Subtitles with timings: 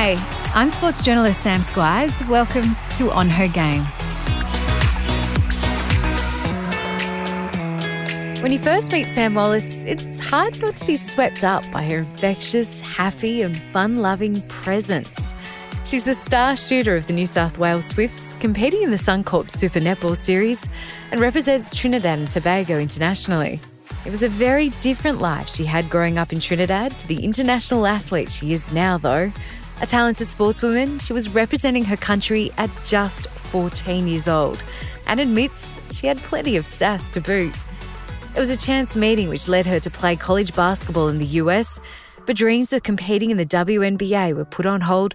[0.00, 0.16] Hey,
[0.54, 2.28] I'm sports journalist Sam Squiers.
[2.28, 3.82] Welcome to On Her Game.
[8.40, 11.98] When you first meet Sam Wallace, it's hard not to be swept up by her
[11.98, 15.34] infectious, happy, and fun loving presence.
[15.84, 19.80] She's the star shooter of the New South Wales Swifts, competing in the Suncorp Super
[19.80, 20.68] Netball Series,
[21.10, 23.58] and represents Trinidad and Tobago internationally.
[24.06, 27.84] It was a very different life she had growing up in Trinidad to the international
[27.84, 29.32] athlete she is now, though.
[29.80, 34.64] A talented sportswoman, she was representing her country at just 14 years old
[35.06, 37.54] and admits she had plenty of sass to boot.
[38.34, 41.78] It was a chance meeting which led her to play college basketball in the US,
[42.26, 45.14] but dreams of competing in the WNBA were put on hold,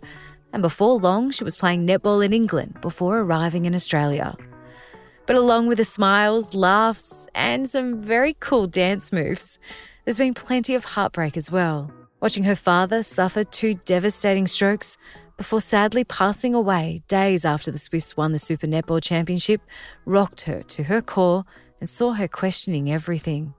[0.53, 4.33] and before long, she was playing netball in England before arriving in Australia.
[5.25, 9.59] But along with the smiles, laughs, and some very cool dance moves,
[10.05, 11.91] there's been plenty of heartbreak as well
[12.23, 14.95] watching her father suffer two devastating strokes
[15.35, 19.59] before sadly passing away days after the Swifts won the Super Netball Championship,
[20.05, 21.43] rocked her to her core
[21.81, 23.53] and saw her questioning everything.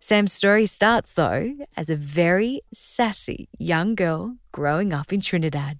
[0.00, 5.78] Sam's story starts, though, as a very sassy young girl growing up in Trinidad.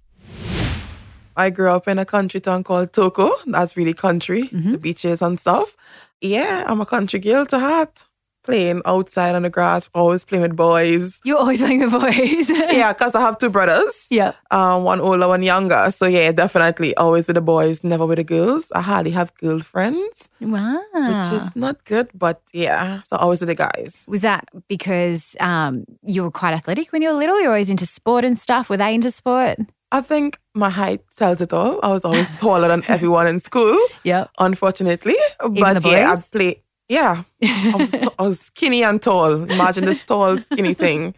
[1.35, 3.31] I grew up in a country town called Toco.
[3.47, 4.73] That's really country, mm-hmm.
[4.73, 5.75] the beaches and stuff.
[6.21, 8.05] Yeah, I'm a country girl to heart
[8.47, 11.21] playing outside on the grass, always playing with boys.
[11.25, 12.49] You're always playing with boys.
[12.51, 14.07] yeah, because I have two brothers.
[14.09, 14.33] Yeah.
[14.51, 15.91] Um, one older, one younger.
[15.91, 18.73] So yeah, definitely always with the boys, never with the girls.
[18.73, 20.31] I hardly have girlfriends.
[20.41, 20.81] Wow.
[20.95, 23.03] Which is not good, but yeah.
[23.09, 24.07] So always with the guys.
[24.09, 27.41] Was that because um, you were quite athletic when you were little?
[27.41, 28.71] You're always into sport and stuff.
[28.71, 29.59] Were they into sport?
[29.93, 31.79] I think my height tells it all.
[31.83, 33.79] I was always taller than everyone in school.
[34.03, 34.27] Yeah.
[34.39, 35.15] Unfortunately.
[35.43, 39.43] Even but yeah, I play yeah, I was, I was, skinny and tall.
[39.51, 41.15] Imagine this tall, skinny thing.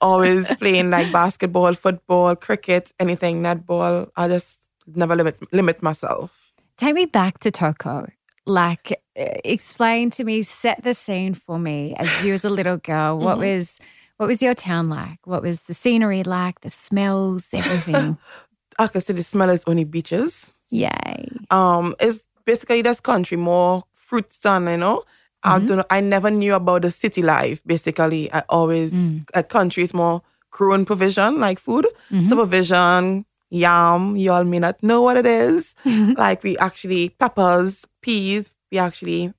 [0.00, 4.10] Always playing like basketball, football, cricket, anything, netball.
[4.16, 6.52] I just never limit limit myself.
[6.76, 8.10] Take me back to Toco.
[8.46, 13.18] Like, explain to me, set the scene for me as you as a little girl.
[13.18, 13.58] What mm-hmm.
[13.58, 13.78] was
[14.16, 15.18] what was your town like?
[15.24, 16.60] What was the scenery like?
[16.60, 18.18] The smells, everything.
[18.78, 20.54] I can say the smell is only beaches.
[20.70, 21.28] Yay.
[21.50, 24.98] Um, it's basically this country more fruits on, you know.
[24.98, 25.48] Mm-hmm.
[25.50, 25.84] I don't know.
[25.88, 27.62] I never knew about the city life.
[27.64, 29.24] Basically, I always mm.
[29.32, 32.28] at country is more grown provision, like food, mm-hmm.
[32.28, 34.16] supervision, yam.
[34.16, 35.76] You all may not know what it is.
[36.24, 38.50] like we actually peppers, peas.
[38.70, 39.32] We actually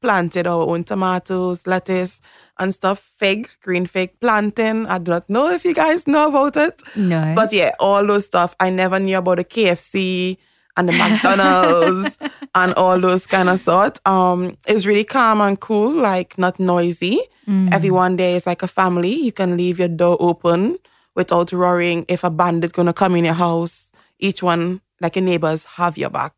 [0.00, 2.22] planted our own tomatoes, lettuce,
[2.58, 3.12] and stuff.
[3.18, 4.86] Fig, green fig, planting.
[4.86, 6.82] I do not know if you guys know about it.
[6.96, 7.34] No.
[7.34, 8.54] But yeah, all those stuff.
[8.60, 10.38] I never knew about the KFC
[10.78, 12.18] and the McDonald's
[12.54, 13.98] and all those kind of sort.
[14.06, 17.20] Um, it's really calm and cool, like not noisy.
[17.48, 17.74] Mm.
[17.74, 19.12] Everyone there is like a family.
[19.12, 20.78] You can leave your door open
[21.16, 23.92] without worrying if a bandit gonna come in your house.
[24.20, 26.32] Each one, like your neighbors, have your back.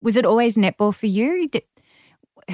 [0.00, 1.48] Was it always netball for you?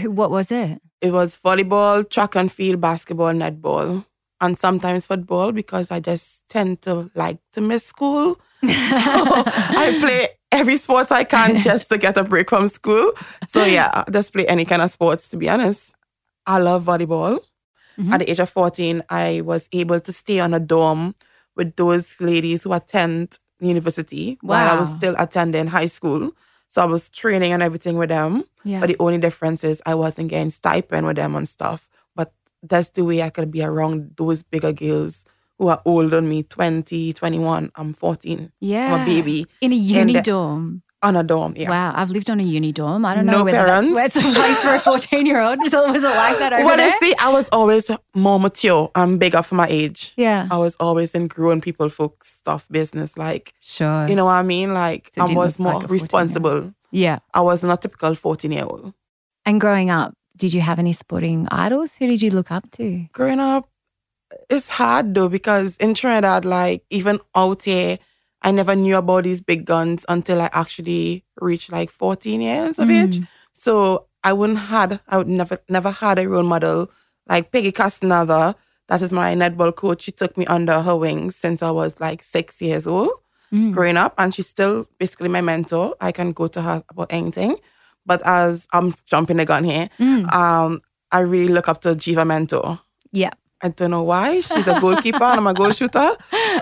[0.06, 0.82] What was it?
[1.00, 4.04] It was volleyball, track and field, basketball, netball,
[4.40, 8.40] and sometimes football because I just tend to like to miss school.
[8.64, 13.12] So I play every sports I can just to get a break from school.
[13.46, 15.94] So yeah, just play any kind of sports to be honest.
[16.46, 17.40] I love volleyball.
[17.98, 18.12] Mm-hmm.
[18.12, 21.14] At the age of 14, I was able to stay on a dorm
[21.54, 24.54] with those ladies who attend university wow.
[24.54, 26.32] while I was still attending high school.
[26.68, 28.44] So I was training and everything with them.
[28.64, 28.80] Yeah.
[28.80, 31.88] But the only difference is I wasn't getting stipend with them and stuff.
[32.16, 32.32] But
[32.62, 35.24] that's the way I could be around those bigger girls
[35.58, 37.70] who are older than me 20, 21.
[37.74, 38.52] I'm 14.
[38.60, 38.94] Yeah.
[38.94, 39.46] I'm a baby.
[39.60, 40.82] In a uh, uni dorm.
[41.02, 41.68] On a dorm, yeah.
[41.68, 43.04] Wow, I've lived on a uni dorm.
[43.04, 43.94] I don't know no whether parents.
[43.94, 45.58] that's, that's a place for a 14 year old.
[45.62, 46.96] Was it like that over well, there?
[46.98, 50.14] see, I was always more mature and bigger for my age.
[50.16, 50.48] Yeah.
[50.50, 53.18] I was always in grown people folk stuff business.
[53.18, 54.08] Like, sure.
[54.08, 54.72] You know what I mean?
[54.72, 56.72] Like, so I was more like responsible.
[56.90, 57.18] Yeah.
[57.34, 58.94] I was not typical 14 year old.
[59.44, 61.96] And growing up, did you have any sporting idols?
[61.96, 63.06] Who did you look up to?
[63.12, 63.68] Growing up,
[64.50, 67.98] it's hard though because in Trinidad, like even out here,
[68.42, 72.88] I never knew about these big guns until I actually reached like 14 years of
[72.88, 73.04] mm.
[73.04, 73.20] age.
[73.52, 76.90] So I wouldn't had I would never never had a role model
[77.26, 78.54] like Peggy Castaneda.
[78.88, 80.02] That is my netball coach.
[80.02, 83.10] She took me under her wings since I was like six years old,
[83.52, 83.72] mm.
[83.72, 85.94] growing up, and she's still basically my mentor.
[86.00, 87.56] I can go to her about anything.
[88.06, 90.30] But as I'm jumping the gun here, mm.
[90.32, 92.80] um, I really look up to Geva Mentor.
[93.12, 93.30] Yeah.
[93.64, 94.40] I don't know why.
[94.40, 96.10] She's a goalkeeper and I'm a goal shooter,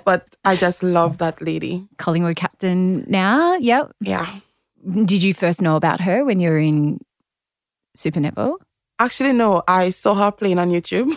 [0.05, 1.89] but I just love that lady.
[1.99, 3.57] Collingwood captain now.
[3.57, 3.91] Yep.
[4.01, 4.39] Yeah.
[5.05, 7.01] Did you first know about her when you were in
[7.97, 8.55] Super Netball?
[9.01, 9.65] Actually, no.
[9.67, 11.13] I saw her playing on YouTube.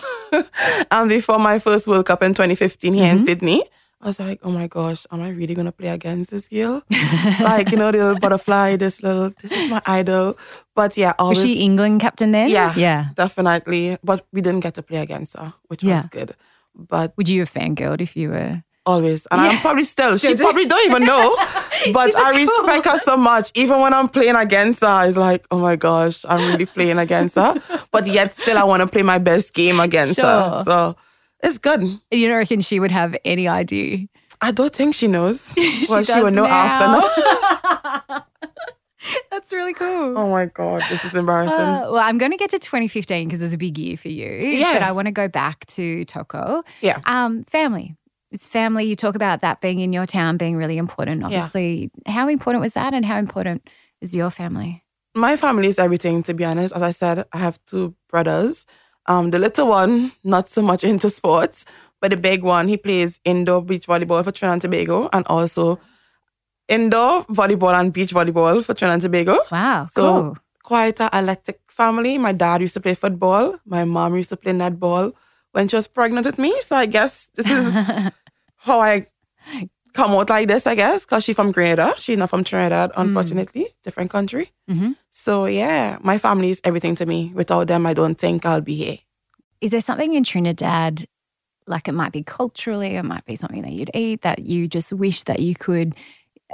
[0.89, 3.19] and before my first World Cup in 2015 here mm-hmm.
[3.19, 3.63] in Sydney,
[4.05, 6.83] I was like, oh my gosh, am I really gonna play against this girl?
[7.41, 10.37] like, you know, the little butterfly, this little, this is my idol.
[10.75, 12.49] But yeah, always, Was she England captain then?
[12.49, 12.73] Yeah.
[12.77, 13.07] Yeah.
[13.15, 13.97] definitely.
[14.03, 15.97] But we didn't get to play against her, which Yeah.
[15.97, 16.35] was good.
[16.75, 18.61] But Would you have fangirled if you were?
[18.87, 19.49] always, and Yeah.
[19.49, 20.19] I'm probably still.
[20.19, 20.43] Still she do.
[20.43, 21.35] probably don't even know.
[21.91, 22.41] But I cool.
[22.45, 23.49] respect her so much.
[23.55, 27.35] Even when I'm playing against her, it's like, oh my gosh, I'm really playing against
[27.35, 27.55] her.
[27.91, 30.51] But yet, still, I want to play my best game against her.
[30.51, 30.63] Sure.
[30.65, 30.95] So
[31.45, 31.81] it's good.
[32.11, 34.07] You don't reckon she would have any idea?
[34.41, 35.53] I don't think she knows.
[35.89, 38.01] well, she, will know after now.
[38.09, 38.25] now.
[39.31, 40.17] That's really cool.
[40.17, 41.59] oh my god, this is embarrassing.
[41.59, 44.27] Uh, well, I'm going to get to 2015 because it's a big year for you.
[44.27, 44.73] Yeah.
[44.73, 46.63] But I want to go back to Toco.
[46.81, 46.99] yeah.
[47.05, 47.95] Um, family.
[48.31, 48.85] It's family.
[48.85, 51.23] You talk about that being in your town being really important.
[51.23, 53.69] Obviously, how important was that, and how important
[54.01, 54.83] is your family?
[55.13, 56.75] My family is everything, to be honest.
[56.75, 58.65] As I said, I have two brothers.
[59.07, 61.65] Um, the little one, not so much into sports,
[62.01, 65.79] but the big one, he plays indoor beach volleyball for Trinidad and Tobago and also
[66.67, 69.39] indoor volleyball and beach volleyball for Trinidad and Tobago.
[69.51, 70.37] Wow, So cool.
[70.63, 72.17] quite an athletic family.
[72.17, 73.59] My dad used to play football.
[73.65, 75.13] My mom used to play netball
[75.51, 76.53] when she was pregnant with me.
[76.63, 77.75] So I guess this is
[78.57, 79.05] how I
[79.95, 81.93] come out like this, I guess, because she's from Grenada.
[81.97, 84.51] She's not from Trinidad, unfortunately, different country.
[84.67, 87.31] hmm So yeah, my family is everything to me.
[87.33, 88.97] Without them, I don't think I'll be here.
[89.61, 91.05] Is there something in Trinidad,
[91.65, 94.91] like it might be culturally, it might be something that you'd eat that you just
[94.93, 95.95] wish that you could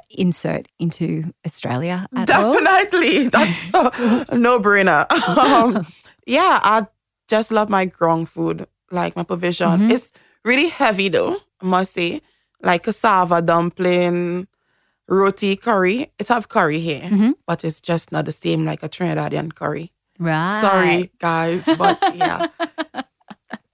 [0.10, 2.54] insert into Australia at all?
[2.54, 5.10] Definitely, that's a no-brainer.
[5.28, 5.86] um,
[6.28, 6.88] yeah, I
[7.28, 9.68] just love my ground food, like my provision.
[9.68, 9.92] Mhm.
[9.92, 10.12] It's
[10.46, 12.22] really heavy though, I must say.
[12.64, 14.48] Like cassava dumpling,
[15.08, 16.12] roti curry.
[16.20, 17.34] It have curry here, Mhm.
[17.48, 19.92] but it's just not the same like a Trinidadian curry.
[20.20, 20.62] Right.
[20.62, 22.48] Sorry, guys, but yeah.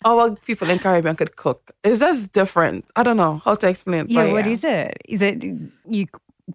[0.05, 1.71] Our people in Caribbean could cook.
[1.83, 2.85] It's just different.
[2.95, 4.09] I don't know how to explain it.
[4.11, 4.97] Yeah, but what is it?
[5.05, 5.43] Is it
[5.89, 6.05] you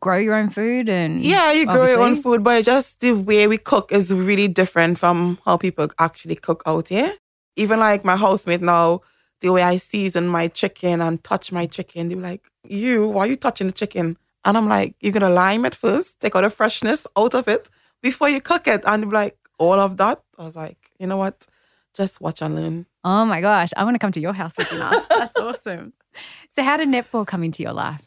[0.00, 3.46] grow your own food and Yeah, you grow your own food, but just the way
[3.46, 7.12] we cook is really different from how people actually cook out here.
[7.56, 9.00] Even like my housemate now,
[9.42, 13.26] the way I season my chicken and touch my chicken, they're like, You, why are
[13.28, 14.16] you touching the chicken?
[14.44, 17.70] And I'm like, You're gonna lime it first, take all the freshness out of it
[18.02, 18.82] before you cook it.
[18.86, 20.22] And they're like, All of that.
[20.38, 21.46] I was like, You know what?
[21.94, 22.86] Just watch and learn.
[23.04, 24.90] Oh my gosh, I want to come to your house for dinner.
[25.10, 25.92] That's awesome.
[26.50, 28.00] So how did netball come into your life?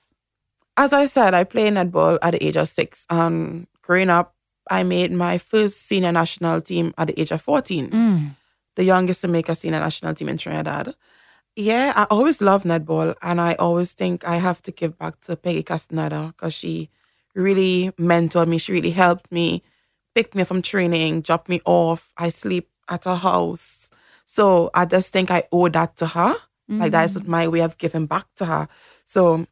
[0.78, 3.06] As I said, I played netball at the age of six.
[3.10, 4.34] And growing up,
[4.70, 7.90] I made my first senior national team at the age of 14.
[7.92, 8.36] Mm.
[8.76, 10.96] the youngest to make a senior national team in Trinidad.
[11.56, 15.36] Yeah, I always love netball, and I always think I have to give back to
[15.36, 16.90] Peggy Castaneda because she
[17.34, 18.57] really mentored me.
[18.57, 19.63] She really helped me,
[20.13, 22.12] picked me up from training, dropped me off.
[22.18, 23.90] I sleep at her house.
[24.25, 26.36] So I just think I owe that to her.
[26.68, 27.28] Like that is mm.
[27.28, 28.68] my way of giving back to her.
[29.06, 29.46] So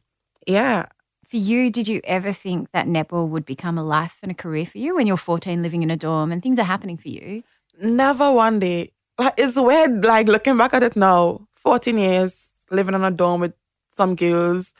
[0.46, 0.86] yeah,
[1.26, 4.66] For you, did you ever think that netball would become a life and a career
[4.66, 7.44] for you when you're 14 living in a dorm and things are happening for you?
[7.80, 8.92] never one day.
[9.18, 13.40] Like it's weird, like looking back at it now, 14 years living in a dorm
[13.40, 13.54] with
[13.96, 14.74] some girls,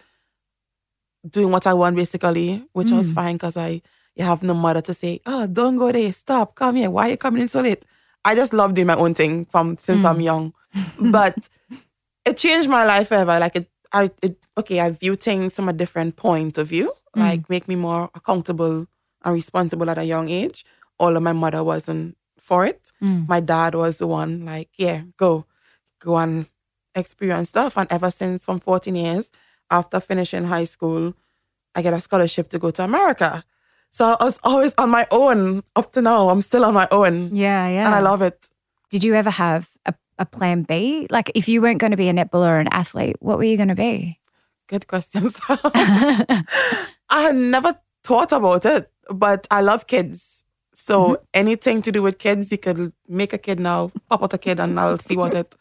[1.29, 3.15] doing what I want basically, which was Mm.
[3.15, 3.83] fine because I
[4.17, 6.89] you have no mother to say, oh, don't go there, stop, come here.
[6.89, 7.85] Why are you coming in so late?
[8.25, 10.55] I just love doing my own thing from since I'm young.
[10.99, 11.49] but
[12.25, 13.39] it changed my life forever.
[13.41, 17.49] Like it I it okay, I view things from a different point of view, like
[17.51, 18.87] make me more accountable
[19.25, 20.65] and responsible at a young age.
[21.01, 23.27] Although my mother wasn't for it Mm.
[23.29, 25.47] my dad was the one like, yeah, go,
[25.99, 26.47] go and
[26.94, 27.77] experience stuff.
[27.77, 29.31] And ever since from 14 years
[29.70, 31.15] after finishing high school,
[31.74, 33.44] I get a scholarship to go to America.
[33.91, 36.29] So I was always on my own up to now.
[36.29, 37.34] I'm still on my own.
[37.34, 37.86] Yeah, yeah.
[37.86, 38.51] And I love it.
[38.91, 41.06] Did you ever have a, a plan B?
[41.10, 43.56] Like if you weren't going to be a netballer or an athlete, what were you
[43.56, 44.19] going to be?
[44.67, 45.39] Good questions.
[45.48, 46.43] I
[47.10, 50.44] had never thought about it, but I love kids.
[50.74, 51.24] So mm-hmm.
[51.34, 54.58] anything to do with kids, you could make a kid now, pop out a kid,
[54.58, 55.55] and I'll see what it.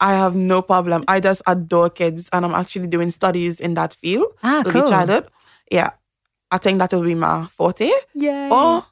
[0.00, 1.04] I have no problem.
[1.08, 4.88] I just adore kids, and I'm actually doing studies in that field, ah, cool.
[4.88, 5.26] childhood.
[5.70, 5.90] Yeah,
[6.50, 8.48] I think that will be my forte, Yeah.
[8.50, 8.84] or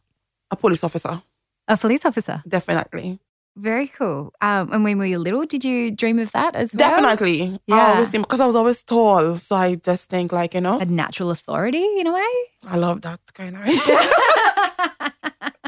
[0.51, 1.23] a police officer,
[1.67, 2.43] a police officer.
[2.47, 3.19] definitely,
[3.57, 4.33] Very cool.
[4.41, 6.79] Um, and when we were little, did you dream of that as well?
[6.91, 7.59] definitely.
[7.69, 7.87] I Yeah.
[7.91, 11.31] always because I was always tall, so I just think like you know, A natural
[11.31, 12.33] authority in a way.
[12.69, 13.63] I love that kind of.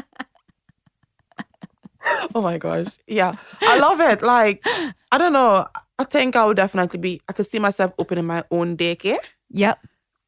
[2.35, 2.87] Oh my gosh.
[3.07, 3.33] Yeah.
[3.61, 4.21] I love it.
[4.21, 5.67] Like, I don't know.
[5.99, 9.17] I think I would definitely be, I could see myself opening my own daycare
[9.49, 9.79] yep.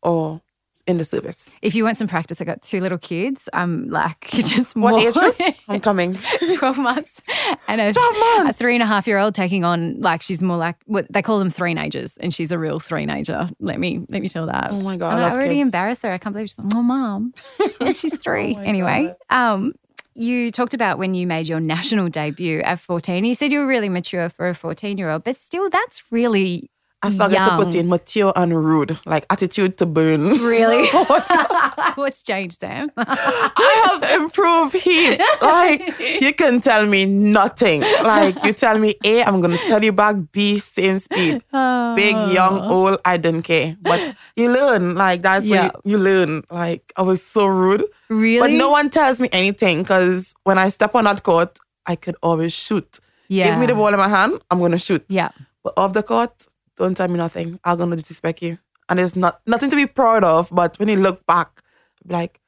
[0.01, 0.41] or
[0.85, 1.55] in the service.
[1.61, 3.47] If you want some practice, I got two little kids.
[3.53, 5.55] I'm like just What more age?
[5.69, 6.19] I'm coming.
[6.57, 7.21] 12 months
[7.69, 8.49] and a, 12 months?
[8.49, 11.21] a three and a half year old taking on like she's more like what they
[11.21, 14.81] call them three-nagers and she's a real three-nager let me let me tell that Oh
[14.81, 15.67] my God, I I, already kids.
[15.67, 17.33] embarrassed her I can't believe she's like oh mom
[17.79, 18.55] And she's three.
[18.55, 19.73] my anyway um
[20.15, 23.67] you talked about when you made your national debut at 14 you said you were
[23.67, 26.69] really mature for a 14 year old but still that's really
[27.05, 27.59] I forgot young.
[27.59, 30.39] to put in mature and rude, like attitude to burn.
[30.41, 30.87] really
[31.95, 35.21] what's changed sam I have improved heaps.
[35.41, 37.81] Like you can tell me nothing.
[37.81, 41.43] Like you tell me A, I'm gonna tell you back B, same speed.
[41.51, 42.69] Big, young, ah.
[42.71, 43.75] old, I don't care.
[43.81, 44.95] But you learn.
[44.95, 45.65] Like that's Yeah.
[45.73, 46.43] what you, you learn.
[46.49, 47.83] Like I was so rude.
[48.19, 51.95] Really But no one tells me anything because when I step on that court, I
[51.95, 52.99] could always shoot.
[53.27, 55.03] yeah Give me the ball in my hand, I'm gonna shoot.
[55.09, 55.29] yeah
[55.63, 57.59] But off the court, don't tell me nothing.
[57.63, 58.57] I'm gonna disrespect you.
[58.89, 61.61] And it's not nothing to be proud of, but when you look back,
[62.07, 62.39] like,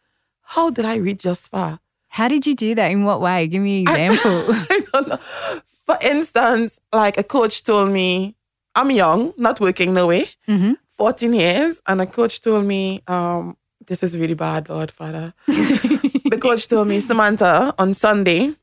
[0.42, 1.80] how did I reach just far?
[2.08, 5.20] how did you do that in what way give me an example I don't know.
[5.86, 8.36] For instance, like a coach told me,
[8.74, 13.58] I'm young, not working no way, hmm 14 years, and a coach told me, um,
[13.88, 15.34] this is really bad, Lord Father.
[15.48, 18.54] the coach told me, Samantha, on Sunday,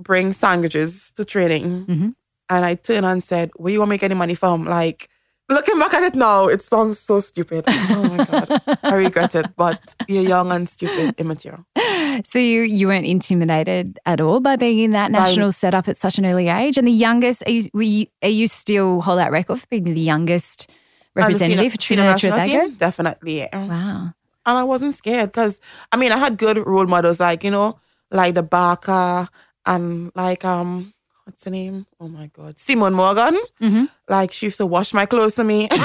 [0.00, 1.86] bring sandwiches to training.
[1.86, 2.14] Mhm.
[2.50, 4.64] And I turned and said, Where you want to make any money from?
[4.64, 5.08] Like,
[5.50, 7.64] looking back at it now, it sounds so stupid.
[7.68, 8.78] Oh my God.
[8.82, 11.64] I regret it, but you're young and stupid, immature.
[12.24, 15.96] So you you weren't intimidated at all by being in that By- national setup at
[15.98, 17.44] such an early age, and the youngest.
[17.46, 20.66] Are you, were you, are you still hold that record for being the youngest
[21.14, 22.74] And the senior- representative for Trinidad national Tobago?
[22.76, 23.66] Definitely, yeah.
[23.68, 24.14] Wow.
[24.48, 25.60] And I wasn't scared because,
[25.92, 27.78] I mean, I had good role models like, you know,
[28.10, 29.28] like the Barker
[29.66, 31.86] and like, um, what's the name?
[32.00, 32.58] Oh my God.
[32.58, 33.38] Simone Morgan.
[33.60, 35.68] hmm Like she used to wash my clothes for me.
[35.72, 35.76] so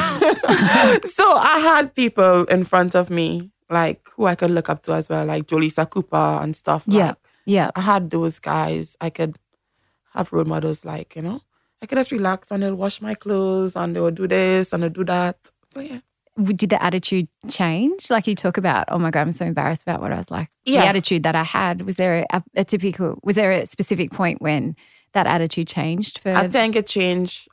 [1.36, 5.10] I had people in front of me, like who I could look up to as
[5.10, 6.84] well, like Jolisa Cooper and stuff.
[6.88, 7.08] Yeah.
[7.10, 7.72] Like, Yeah.
[7.76, 8.96] I had those guys.
[9.02, 9.38] I could
[10.14, 11.42] have role models like, you know,
[11.82, 14.90] I could just relax and they'll wash my clothes and they'll do this and they'll
[14.90, 15.36] do that.
[15.72, 16.00] So yeah.
[16.42, 18.10] Did the attitude change?
[18.10, 20.50] Like you talk about, oh my god, I'm so embarrassed about what I was like.
[20.66, 20.82] Yeah.
[20.82, 23.20] The attitude that I had was there a, a typical?
[23.24, 24.76] Was there a specific point when
[25.14, 26.32] that attitude changed for?
[26.32, 27.48] I think it changed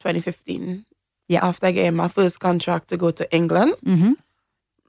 [0.00, 0.86] 2015.
[1.28, 1.46] Yeah.
[1.46, 3.74] After getting my first contract to go to England.
[3.84, 4.12] hmm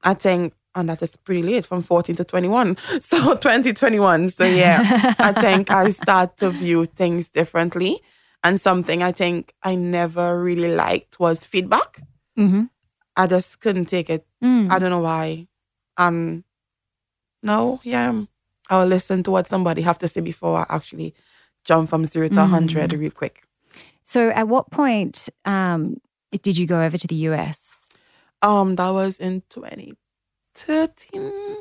[0.03, 2.75] I think, and that is pretty late from 14 to 21.
[3.01, 4.29] So 2021.
[4.29, 8.01] So yeah, I think I start to view things differently.
[8.43, 12.01] And something I think I never really liked was feedback.
[12.35, 12.63] hmm
[13.15, 14.25] I just couldn't take it.
[14.43, 14.71] Mm.
[14.71, 15.47] I don't know why.
[15.97, 16.43] And
[17.43, 18.23] now, yeah,
[18.69, 21.13] I'll listen to what somebody have to say before I actually
[21.63, 23.43] jump from zero to 100 real quick.
[24.03, 25.97] So, at what point um,
[26.31, 27.87] did you go over to the US?
[28.41, 31.57] Um, that was in 2013.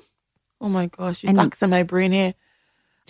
[0.63, 2.35] Oh my gosh, you're taxing my brain here.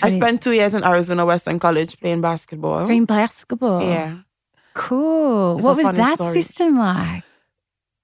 [0.03, 2.87] I spent two years in Arizona Western College playing basketball.
[2.87, 3.83] Playing basketball.
[3.83, 4.19] Yeah.
[4.75, 5.57] Cool.
[5.57, 6.41] It's what was that story.
[6.41, 7.25] system like?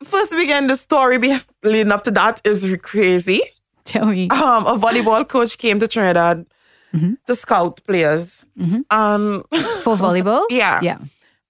[0.04, 1.18] First begin the story
[1.62, 3.40] leading up to that is crazy.
[3.84, 4.28] Tell me.
[4.30, 6.46] Um, a volleyball coach came to Trinidad
[6.94, 7.16] Mhm.
[7.26, 8.44] to scout players.
[8.58, 8.84] Mhm.
[8.90, 9.44] Um,
[9.82, 10.44] For volleyball?
[10.50, 10.80] yeah.
[10.82, 10.98] Yeah.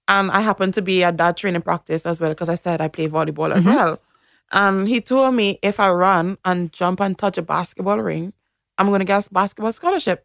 [0.08, 2.88] And I happened to be at that training practice as well because I said I
[2.88, 3.74] play volleyball as Mhm.
[3.74, 3.98] well.
[4.52, 8.32] And he told me if I run and jump and touch a basketball ring,
[8.78, 10.24] I'm going to get a basketball scholarship.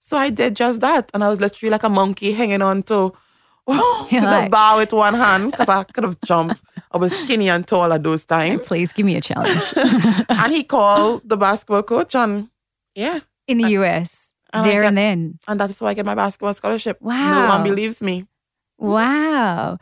[0.00, 1.10] So I did just that.
[1.14, 3.14] And I was literally like a monkey hanging on to
[3.68, 6.60] You're the bar with one hand because I could have jumped.
[6.90, 8.66] I was skinny and tall at those times.
[8.66, 9.72] Please give me a challenge.
[10.28, 12.48] and he called the basketball coach and
[12.94, 13.20] yeah.
[13.48, 15.38] In the US, and there get- and then.
[15.48, 17.00] And that's why I get my basketball scholarship.
[17.00, 17.42] Wow.
[17.42, 18.26] No one believes me.
[18.78, 19.78] Wow.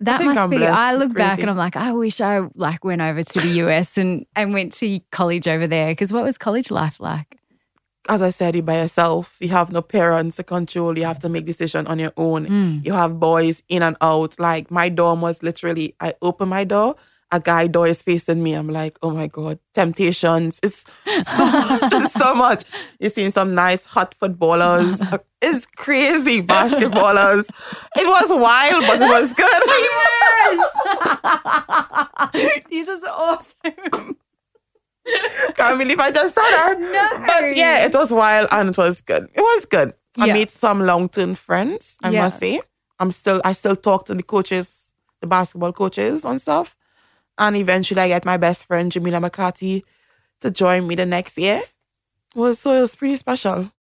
[0.00, 0.56] That must I'm be.
[0.58, 0.76] blessed.
[0.76, 3.96] I look back and I'm like, I wish I like went over to the US
[3.96, 5.88] and and went to college over there.
[5.92, 7.38] Because what was college life like?
[8.08, 9.36] As I said, you're by yourself.
[9.40, 10.98] You have no parents to control.
[10.98, 12.46] You have to make decision on your own.
[12.46, 12.84] Mm.
[12.84, 14.38] You have boys in and out.
[14.40, 16.96] Like my dorm was literally, I open my door,
[17.30, 18.52] a guy door is facing me.
[18.54, 20.58] I'm like, oh my God, temptations.
[20.62, 21.92] It's so much.
[21.92, 22.64] It's so much.
[22.98, 25.00] You're seeing some nice hot footballers.
[25.44, 27.46] It's crazy basketballers.
[27.96, 29.62] It was wild, but it was good.
[32.32, 32.62] Yes.
[32.70, 34.16] this is awesome.
[35.54, 36.76] Can't believe I just said that.
[36.78, 37.26] No.
[37.26, 39.24] But yeah, it was wild and it was good.
[39.34, 39.92] It was good.
[40.18, 40.34] I Yeah.
[40.34, 42.20] made some long term friends, I Yeah.
[42.22, 42.60] must say.
[42.98, 46.76] I'm still I still talk to the coaches, the basketball coaches and stuff.
[47.38, 49.84] And eventually I get my best friend Jamila McCarthy
[50.40, 51.62] to join me the next year.
[52.34, 53.72] It was so it was pretty special.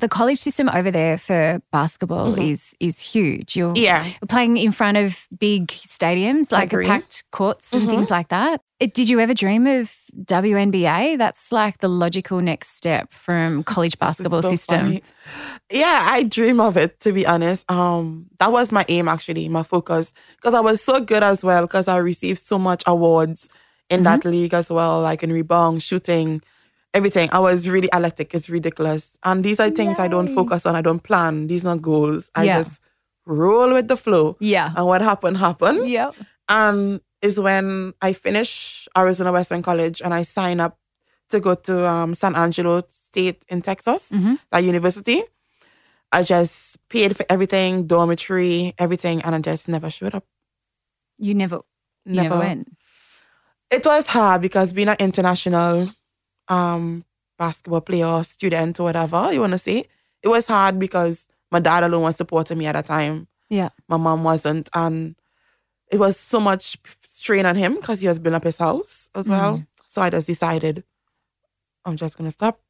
[0.00, 2.52] The college system over there for basketball mm-hmm.
[2.52, 3.56] is is huge.
[3.56, 4.08] You're, Yeah.
[4.28, 7.90] playing in front of big stadiums, like packed courts and mm-hmm.
[7.90, 8.62] things like that.
[8.80, 11.18] It, did you ever dream of WNBA?
[11.18, 14.80] That's like the logical next step from college basketball so system.
[14.80, 15.02] funny.
[15.70, 17.70] Yeah, I dream of it to be honest.
[17.70, 21.62] Um, that was my aim actually, my focus, because I was so good as well.
[21.62, 23.48] Because I received so much awards
[23.90, 24.30] in that mm-hmm.
[24.30, 26.40] league as well, like in rebound, shooting,
[26.94, 27.28] everything.
[27.32, 28.34] I was really athletic.
[28.34, 30.74] It's ridiculous, and these are things I don't focus on.
[30.76, 31.46] I don't plan.
[31.46, 32.30] These are goals.
[32.34, 32.58] I Yeah.
[32.62, 32.80] just
[33.26, 34.72] roll with the flow, Yeah.
[34.76, 35.88] and what happened happened.
[35.88, 36.14] Yep.
[36.48, 40.78] And is when I finish Arizona Western College and I sign up
[41.28, 44.38] to go to um, San Angelo State in Texas, Mhm.
[44.50, 45.22] that university.
[46.10, 50.24] I just paid for everything, dormitory, everything, and I just never showed up.
[51.18, 51.60] You never,
[52.04, 52.68] you never went.
[53.70, 55.90] It was hard because being an international
[56.50, 57.04] um,
[57.38, 59.84] basketball player, or student, or whatever you want to say,
[60.22, 63.26] it was hard because my dad alone was supporting me at that time.
[63.48, 63.70] Yeah.
[63.88, 64.68] My mom wasn't.
[64.74, 65.16] And
[65.90, 66.76] it was so much
[67.06, 69.58] strain on him because he was building up his house as well.
[69.58, 69.66] Mm.
[69.88, 70.84] So I just decided
[71.84, 72.60] I'm just going to stop,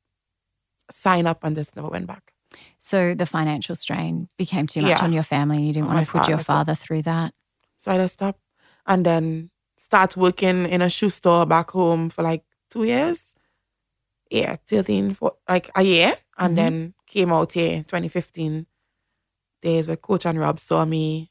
[0.90, 2.32] sign up, and just never went back.
[2.78, 5.04] So the financial strain became too much Yeah.
[5.04, 7.02] on your family and you didn't On want to put your father, so- father through
[7.02, 7.34] that.
[7.76, 8.40] So I just stopped
[8.86, 13.34] and then start working in a shoe store back home for like two years.
[14.30, 16.14] Yeah, 13, for like a year.
[16.38, 16.56] And Mhm.
[16.56, 18.66] then came out here 2015
[19.60, 21.30] days where Coach and Rob saw me.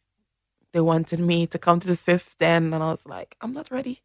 [0.73, 2.73] They wanted me to come to the Swift then.
[2.73, 4.01] And I was like, I'm not ready.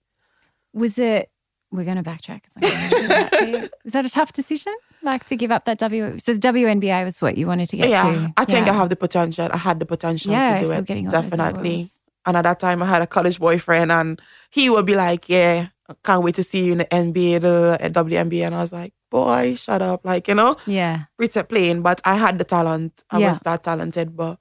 [0.72, 1.30] Was it,
[1.70, 2.42] we're going to backtrack.
[2.56, 3.70] That.
[3.84, 4.74] Was that a tough decision?
[5.02, 6.18] Like to give up that W?
[6.20, 8.32] So the WNBA was what you wanted to get yeah, to?
[8.36, 8.72] I think Yeah.
[8.72, 9.48] I have the potential.
[9.52, 11.10] I had the potential yeah, to do it.
[11.10, 11.90] Definitely.
[12.24, 15.68] And at that time, I had a college boyfriend, and he would be like, "Yeah,
[15.88, 18.92] I can't wait to see you in the NBA, the WNBA." And I was like,
[19.10, 21.04] "Boy, shut up!" Like you know, Yeah.
[21.18, 21.82] pretty plain.
[21.82, 23.04] But I had the talent.
[23.10, 23.28] I Yeah.
[23.28, 24.38] was that talented, but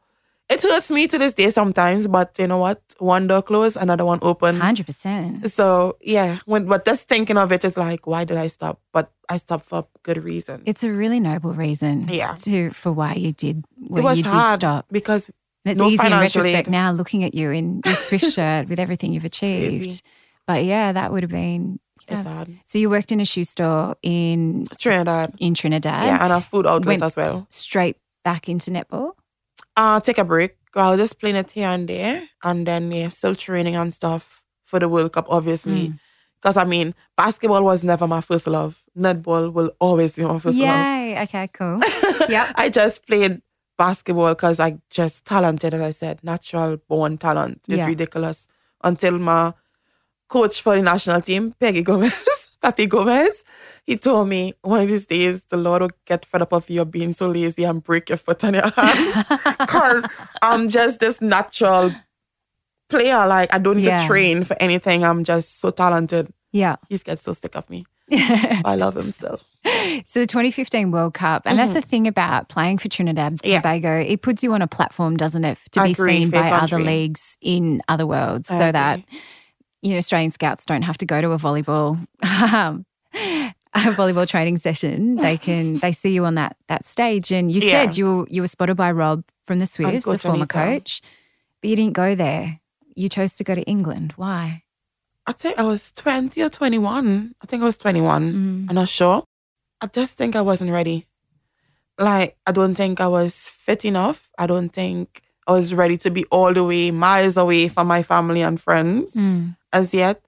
[0.49, 2.07] it hurts me to this day sometimes.
[2.07, 2.81] But you know what?
[2.99, 4.59] One door closed, another one open.
[4.59, 5.51] 100%.
[5.51, 8.79] So yeah, when but just thinking of it is like, why did I stop?
[8.93, 10.61] But I stopped for good reason.
[10.65, 12.35] It's a really noble reason Yeah.
[12.47, 14.85] to for why you did was you did stop.
[14.91, 15.29] because
[15.65, 16.71] And it's no easy in retrospect aid.
[16.71, 20.01] now looking at you in your Swift shirt with everything you've achieved.
[20.47, 21.79] But yeah, that would have been
[22.09, 22.43] yeah.
[22.65, 26.67] So you worked in a shoe store in Trinidad, in Trinidad, yeah, and a food
[26.67, 27.47] outlet as well.
[27.49, 29.13] straight back into netball.
[29.77, 30.57] uh take a break.
[30.75, 34.43] I was just playing it here and there, and then yeah, still training and stuff
[34.65, 35.89] for the World Cup, obviously.
[35.89, 35.99] Mm.
[36.35, 38.81] Because I mean, basketball was never my first love.
[38.97, 40.67] Netball will always be my first love.
[40.85, 41.21] Yay!
[41.23, 41.79] Okay, cool.
[42.29, 42.51] yeah.
[42.55, 43.41] I just played
[43.77, 47.61] basketball because I just talented, as I said, natural born talent.
[47.69, 47.85] It's Yeah.
[47.85, 48.47] ridiculous.
[48.83, 49.53] Until my
[50.33, 52.17] coach for the national team, Peggy Gomez,
[52.63, 53.43] Papi Gomez,
[53.85, 56.83] he told me one of these days the Lord will get fed up of you
[56.85, 59.25] being so lazy and break your foot on your hand.
[59.63, 60.03] Because
[60.41, 61.91] I'm just this natural
[62.89, 63.27] player.
[63.27, 64.01] Like I don't need Yeah.
[64.01, 65.03] to train for anything.
[65.03, 66.25] I'm just so talented.
[66.51, 66.75] yeah.
[66.89, 67.85] He gets so sick of me.
[68.11, 69.39] I love him still.
[70.05, 73.51] So the 2015 World Cup, and that's the thing about playing for Trinidad and Mm-hmm.
[73.51, 73.61] Yeah.
[73.61, 73.93] Tobago.
[74.13, 77.37] It puts you on a platform, doesn't it, to be Agree, seen by other leagues
[77.41, 79.19] in other worlds, I so that agree.
[79.83, 81.99] You know Australian scouts don't have to go to a volleyball
[82.53, 82.85] um,
[83.75, 85.15] a volleyball training session.
[85.17, 87.31] They can they see you on that that stage.
[87.31, 87.71] And you Yeah.
[87.83, 91.01] said you were, you were spotted by Rob from the Swifts, the former coach,
[91.61, 92.59] but you didn't go there.
[92.95, 94.13] You chose to go to England.
[94.15, 94.63] Why?
[95.25, 97.33] I think I was 20 or 21.
[97.41, 98.33] I think I was 21.
[98.33, 98.65] Mm.
[98.69, 99.23] I'm not sure.
[99.81, 101.07] I just think I wasn't ready.
[101.97, 104.29] Like, I don't think I was fit enough.
[104.37, 108.03] I don't think I was ready to be all the way miles away from my
[108.03, 109.55] family and friends Mm.
[109.73, 110.21] As yet.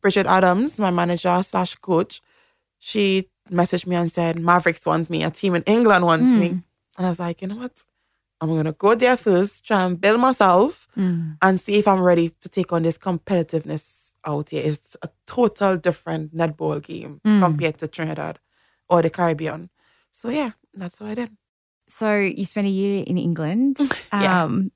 [0.00, 2.22] Bridget Adams, my manager slash coach,
[2.78, 5.22] she messaged me and said, Mavericks want me.
[5.22, 6.48] A team in England wants me.
[6.50, 6.62] Mm.
[6.96, 7.84] And I was like, you know what?
[8.40, 11.36] I'm going to go there first, try and build myself Mm.
[11.42, 14.62] and see if I'm ready to take on this competitiveness out here.
[14.64, 17.40] It's a total different netball game Mm.
[17.40, 18.38] compared to Trinidad
[18.88, 19.68] or the Caribbean.
[20.12, 21.30] So yeah, that's what I did.
[21.88, 23.78] So you spent a year in England.
[24.12, 24.44] Yeah.
[24.44, 24.72] Um,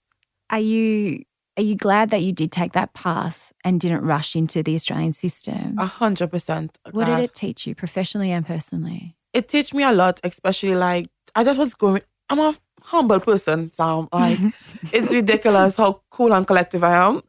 [0.51, 1.25] are you
[1.57, 5.13] are you glad that you did take that path and didn't rush into the Australian
[5.13, 5.77] system?
[5.79, 6.77] A hundred percent.
[6.93, 9.17] what did it teach you professionally and personally?
[9.33, 12.03] It teach me a lot, especially like I just was going.
[12.29, 14.39] I'm a humble person, so I'm like
[14.93, 17.23] it's ridiculous how cool and collective I am.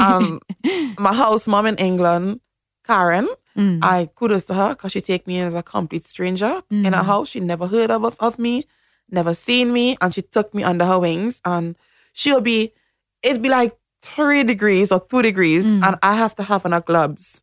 [0.00, 0.40] Um,
[0.98, 2.40] my house mom in England,
[2.86, 3.78] Karen, Mm.
[3.82, 7.06] I kudos to her because she take me as a complete stranger in her Mm.
[7.06, 7.30] house.
[7.30, 8.66] She never heard of, of me,
[9.10, 11.40] never seen me, and she took me under her wings.
[11.42, 11.74] And
[12.12, 12.74] she'll be,
[13.22, 13.74] it'd be like
[14.14, 15.82] three degrees or two degrees, Mm.
[15.86, 17.42] and I have to have on her gloves.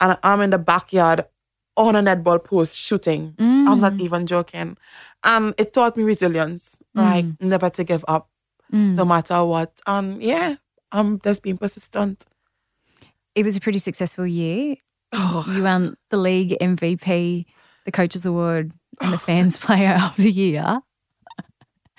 [0.00, 1.24] And I'm in the backyard
[1.76, 3.34] on a netball post shooting.
[3.38, 4.00] I'm not Mm.
[4.00, 4.76] even joking.
[5.24, 8.28] And it taught me resilience, like never to give up,
[8.72, 8.96] Mm.
[8.96, 9.72] no matter what.
[9.86, 10.56] And yeah,
[10.90, 12.26] I'm just being persistent.
[13.34, 14.76] It was a pretty successful year.
[15.14, 17.46] Oh, You won the league MVP,
[17.86, 20.80] the Coaches Award, and the Fans Player of the Year.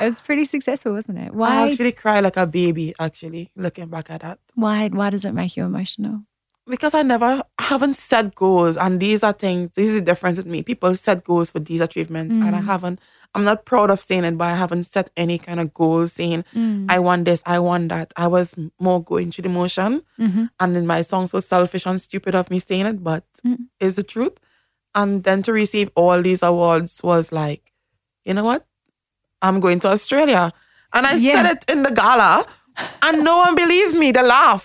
[0.00, 1.28] It was pretty successful, wasn't it?
[1.28, 1.70] I Why?
[1.70, 4.38] actually cry like a baby, actually, looking back at that.
[4.54, 4.88] Why?
[4.88, 6.20] Why does it make you emotional?
[6.66, 10.38] Because I never I haven't set goals and these are things this is the difference
[10.38, 10.62] with me.
[10.62, 12.64] People set goals for these achievements and I Mm.
[12.64, 13.00] haven't
[13.34, 16.44] I'm not proud of saying it, but I haven't set any kind of goals saying
[16.54, 16.86] Mm.
[16.88, 18.14] I want this, I want that.
[18.16, 20.02] I was more going through the motion.
[20.18, 20.48] Mhm.
[20.58, 23.68] And then my song so selfish and stupid of me saying it, but Mm.
[23.78, 24.38] it's the truth.
[24.94, 27.72] And then to receive all these awards was like,
[28.24, 28.64] you know what?
[29.44, 30.52] I'm going to Australia.
[30.94, 31.34] And I Yeah.
[31.34, 32.46] said it in the gala,
[33.06, 34.08] and no one believed me.
[34.12, 34.64] They laugh.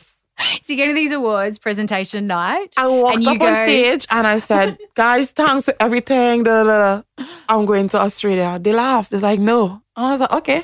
[0.63, 2.73] So you go to these awards presentation night.
[2.77, 6.47] I walked And you up on stage and I said, guys, thanks for everything.
[6.47, 8.57] I'm going to Australia.
[8.61, 9.11] They laughed.
[9.11, 9.81] It's like, no.
[9.97, 10.63] I was like, okay.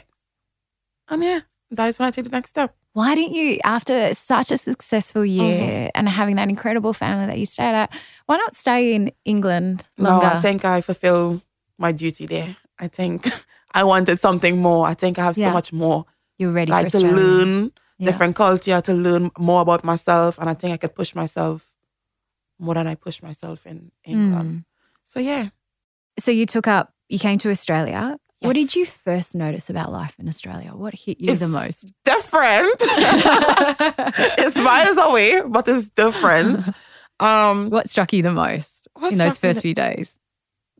[1.09, 2.73] And yeah, that's when I take the next step.
[2.93, 5.89] Why didn't you, after such a successful year mm-hmm.
[5.93, 7.93] and having that incredible family that you stayed at,
[8.27, 10.25] why not stay in England longer?
[10.25, 11.41] No, I think I fulfill
[11.77, 12.55] my duty there.
[12.79, 13.29] I think
[13.75, 14.87] I wanted something more.
[14.87, 15.47] I think I have Yeah.
[15.49, 16.05] so much more.
[16.39, 17.21] You're ready like for to Australia.
[17.23, 18.05] learn Yeah.
[18.11, 20.37] different culture, to learn more about myself.
[20.39, 21.57] And I think I could push myself
[22.57, 24.51] more than I push myself in England.
[24.51, 24.65] Mm.
[25.03, 25.49] So yeah.
[26.19, 28.17] So you took up, you came to Australia.
[28.39, 30.71] What did you first notice about life in Australia?
[30.75, 31.91] What hit you the most?
[32.03, 32.75] Different.
[34.37, 36.69] it's miles away, but it's different.
[37.19, 40.11] Um what struck you the most in those first the- few days?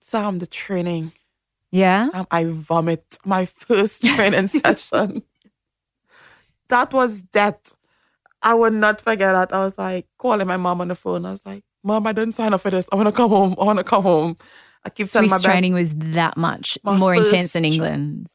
[0.01, 1.13] Sam, the training.
[1.75, 2.09] Yeah.
[2.11, 5.23] Sam, I vomit my first training session.
[6.69, 7.75] That was death.
[8.41, 9.53] I would not forget that.
[9.53, 11.25] I was like calling my mom on the phone.
[11.25, 12.85] I was like, Mom, I didn't sign up for this.
[12.91, 13.55] I want to come home.
[13.59, 14.37] I want to come home.
[14.83, 15.45] I keep telling my best.
[15.45, 18.33] training was that much My more intense than England's.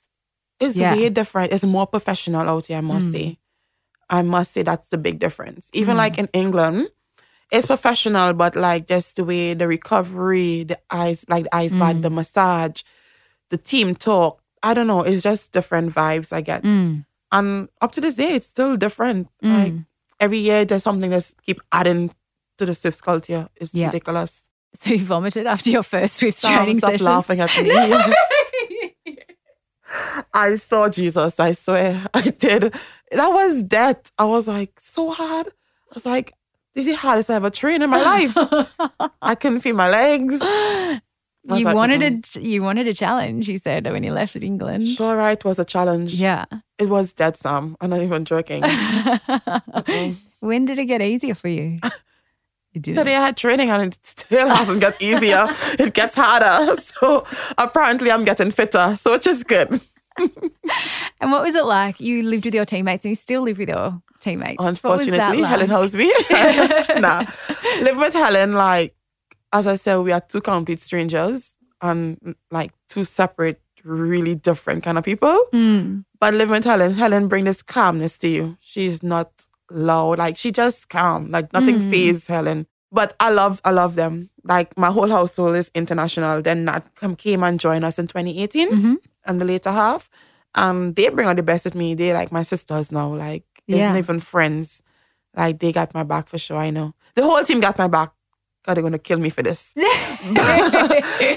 [0.60, 0.94] It's Yeah.
[0.94, 1.52] way different.
[1.52, 3.12] It's more professional out here, I must Mm.
[3.12, 3.38] say.
[4.08, 5.70] I must say that's the big difference.
[5.72, 5.98] Even Mm.
[5.98, 6.88] like in England,
[7.50, 11.96] it's professional, but like just the way the recovery, the ice, like the ice bath,
[11.96, 12.02] Mm.
[12.02, 12.82] the massage,
[13.50, 14.40] the team talk.
[14.62, 15.02] I don't know.
[15.02, 16.62] It's just different vibes I get.
[16.64, 19.28] Mm, And up to this day, it's still different.
[19.42, 19.86] Like mm.
[20.18, 22.10] every year, there's something that's keep adding
[22.58, 23.48] to the Swift culture.
[23.56, 23.86] It's Yeah.
[23.86, 24.48] ridiculous.
[24.78, 27.06] So you vomited after your first Swiss Stop, training stop session?
[27.06, 28.14] laughing at me.
[30.34, 31.40] I saw Jesus.
[31.40, 32.72] I swear I did.
[33.10, 34.12] That was death.
[34.18, 35.46] I was like so hard.
[35.48, 36.34] I was like,
[36.74, 38.32] this is the hardest I ever trained in my life.
[39.22, 40.38] I couldn't feel my legs.
[41.44, 42.36] You like, wanted mm-mm.
[42.36, 43.48] a you wanted a challenge.
[43.48, 44.86] You said when you left England.
[44.86, 45.38] Sure, right.
[45.38, 46.14] It was a challenge.
[46.14, 46.44] Yeah.
[46.78, 47.76] It was dead, Sam.
[47.80, 48.62] I'm not even joking.
[50.40, 51.78] When did it get easier for you?
[52.72, 52.94] It did.
[52.94, 55.44] Today I had training and it still hasn't got easier.
[55.76, 56.76] it gets harder.
[56.76, 57.26] So
[57.58, 58.94] apparently I'm getting fitter.
[58.94, 59.80] So which is good.
[61.20, 61.98] And what was it like?
[61.98, 64.62] You lived with your teammates and you still live with your teammates.
[64.62, 65.50] What was that Unfortunately, like?
[65.50, 67.00] Helen Housby.
[67.00, 67.24] nah.
[67.82, 68.94] Live with Helen, like,
[69.52, 74.98] as I said, we are two complete strangers and like two separate, really different kind
[74.98, 75.44] of people.
[75.52, 78.56] Mm, But living with Helen, Helen bring this calmness to you.
[78.60, 80.18] She's not loud.
[80.18, 81.30] Like she just calm.
[81.30, 81.90] Like nothing Mm.
[81.90, 82.66] phase Helen.
[82.92, 84.30] But I love I love them.
[84.44, 86.42] Like my whole household is international.
[86.42, 86.82] Then Nat
[87.18, 88.96] came and joined us in 2018 mhm.
[89.24, 90.10] and the later half.
[90.56, 91.94] And they bring out the best with me.
[91.94, 93.14] They like my sisters now.
[93.14, 93.88] Like Yeah.
[93.92, 94.82] not even friends.
[95.36, 96.56] Like they got my back for sure.
[96.58, 96.92] I know.
[97.14, 98.10] The whole team got my back.
[98.64, 99.74] God, they're gonna kill me for this.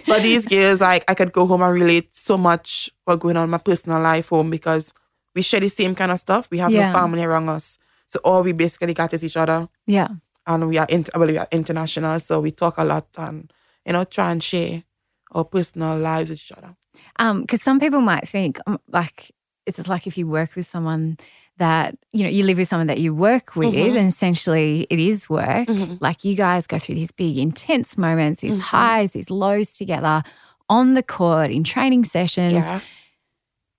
[0.07, 3.45] but these girls, like I could go home and relate so much what going on
[3.45, 4.93] in my personal life home because
[5.35, 6.49] we share the same kind of stuff.
[6.51, 6.91] We have Yeah.
[6.91, 7.77] no family around us.
[8.07, 9.67] So all we basically got is each other.
[9.87, 10.09] yeah.
[10.45, 13.51] And we are int- well, we are international, so we talk a lot and
[13.85, 14.83] you know, try and share
[15.31, 16.75] our personal lives with each other.
[17.17, 19.31] Um, because some people might think, um, like,
[19.65, 21.17] it's like if you work with someone
[21.57, 23.97] that, you know, you live with someone that you work with, Mhm.
[23.97, 25.67] and essentially it is work.
[25.67, 25.97] Mhm.
[26.01, 28.61] Like, you guys go through these big, intense moments, these Mhm.
[28.61, 30.23] highs, these lows together
[30.69, 32.53] on the court, in training sessions.
[32.65, 32.79] Yeah.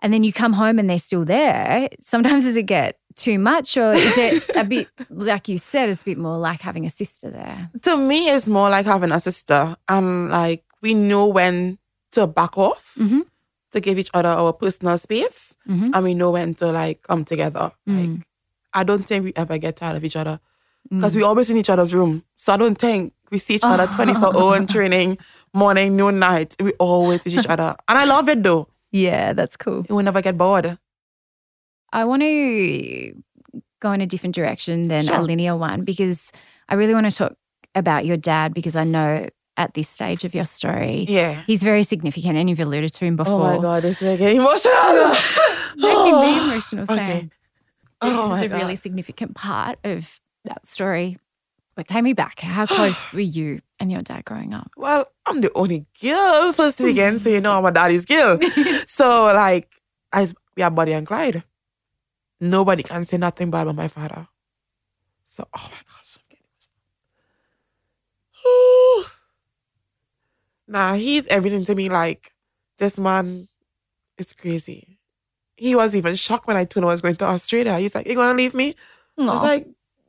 [0.02, 1.88] And then you come home and they're still there.
[2.00, 6.02] Sometimes does it get too much, or is it a bit, like you said, it's
[6.02, 7.70] a bit more like having a sister there?
[7.82, 11.78] To me, it's more like having a sister, and like we know when
[12.12, 13.22] to back off Mhm.
[13.74, 15.90] To give each other our personal space, Mhm.
[15.94, 17.70] and we know when to like come together.
[17.86, 18.22] Like Mm.
[18.72, 20.40] I don't think we ever get tired of each other
[20.90, 21.16] because Mm.
[21.16, 22.22] we always in each other's room.
[22.36, 25.18] So I don't think we see each other 24 hour training,
[25.52, 26.56] morning, noon, night.
[26.60, 27.76] We always with each other.
[27.88, 28.66] And I love it though.
[28.90, 29.84] Yeah, that's cool.
[29.90, 30.78] We never get bored.
[31.92, 33.14] I want to
[33.80, 36.32] go in a different direction than a linear one because
[36.68, 37.34] I really want to talk
[37.74, 41.06] about your dad because I know at this stage of your story.
[41.08, 41.42] Yeah.
[41.46, 43.52] He's very significant, and you've alluded to him before.
[43.52, 45.14] Oh my God, this is getting emotional.
[45.76, 46.98] Making me emotional, Sam.
[46.98, 47.20] Okay.
[47.22, 47.30] This
[48.12, 51.18] Oh is my a really significant part of that story.
[51.76, 52.38] But take me back.
[52.40, 54.70] How close were you and your dad growing up?
[54.76, 58.38] Well, I'm the only girl first to begin, so you know I'm a daddy's girl.
[58.86, 59.68] so like,
[60.12, 61.42] I we are Buddy and Clyde.
[62.40, 64.28] Nobody can say nothing bad about my father.
[65.26, 66.44] So, oh my gosh, I'm getting.
[70.74, 71.88] Nah, he's everything to me.
[71.88, 72.32] Like,
[72.78, 73.48] this man
[74.18, 74.98] is crazy.
[75.56, 77.78] He was even shocked when I told him I was going to Australia.
[77.78, 78.74] He's like, "You gonna leave me?"
[79.16, 79.64] I was like,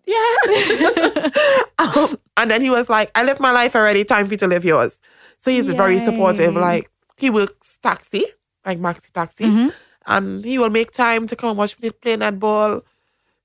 [0.06, 0.36] yeah.
[1.80, 4.04] um, and then he was like, I lived my life already.
[4.04, 5.00] Time for you to live yours.
[5.38, 6.56] So he's very supportive.
[6.56, 8.26] Like he works taxi,
[8.66, 9.74] like maxi taxi, Mhm.
[10.08, 12.82] and he will make time to come and watch me play netball.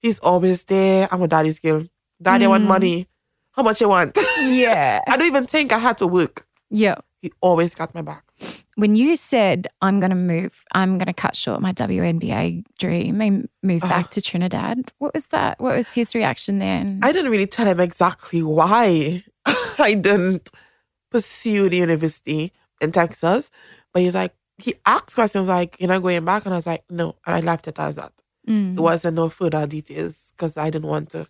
[0.01, 1.09] He's always there.
[1.13, 1.85] I'm a daddy's girl.
[2.23, 2.69] Daddy, I want Mm.
[2.69, 3.07] money.
[3.53, 4.17] How much you want?
[4.41, 5.01] Yeah.
[5.07, 6.47] I don't even think I had to work.
[6.71, 6.97] Yeah.
[7.21, 8.25] He always got my back.
[8.77, 13.21] When you said, I'm going to move, I'm going to cut short my WNBA dream
[13.21, 15.61] and move back to Trinidad, what was that?
[15.61, 17.01] What was his reaction then?
[17.03, 19.23] I didn't really tell him exactly why
[19.79, 20.51] I didn't
[21.11, 23.51] pursue the university in Texas.
[23.93, 26.45] But he's like, he asked questions like, You're not going back?
[26.45, 27.17] And I was like, No.
[27.27, 28.13] And I left it as that.
[28.49, 28.77] Mm.
[28.77, 31.27] There wasn't no further details because I didn't want to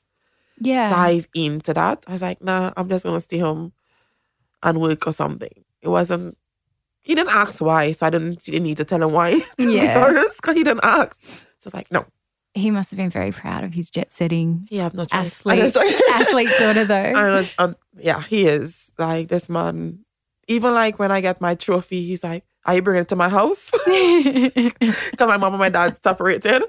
[0.61, 0.89] yeah.
[0.89, 2.05] dive into that.
[2.07, 3.73] I was like, Nah, I'm just going to stay home
[4.63, 5.65] and work or something.
[5.83, 6.37] It wasn't,
[7.01, 7.93] he didn't ask why.
[7.93, 9.81] So I didn't see the need to tell him why, to Yeah.
[9.81, 11.23] be honest, because he didn't ask.
[11.23, 12.07] So it's like, No,
[12.55, 15.41] He must have been very proud of his jet setting he have no choice.
[15.47, 16.95] I athlete, athlete daughter, though.
[16.95, 18.93] And, um, yeah, he is.
[18.99, 20.05] Like this man,
[20.49, 23.29] even like when I get my trophy, he's like, Are you bringing it to my
[23.29, 23.71] house?
[24.81, 26.63] Because my mom and my dad separated.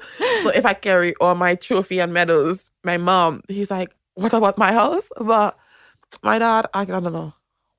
[0.43, 4.57] So if I carry all my trophy and medals, my mom, he's like, What about
[4.57, 5.07] my house?
[5.19, 5.57] But
[6.23, 7.33] my dad, I, I don't know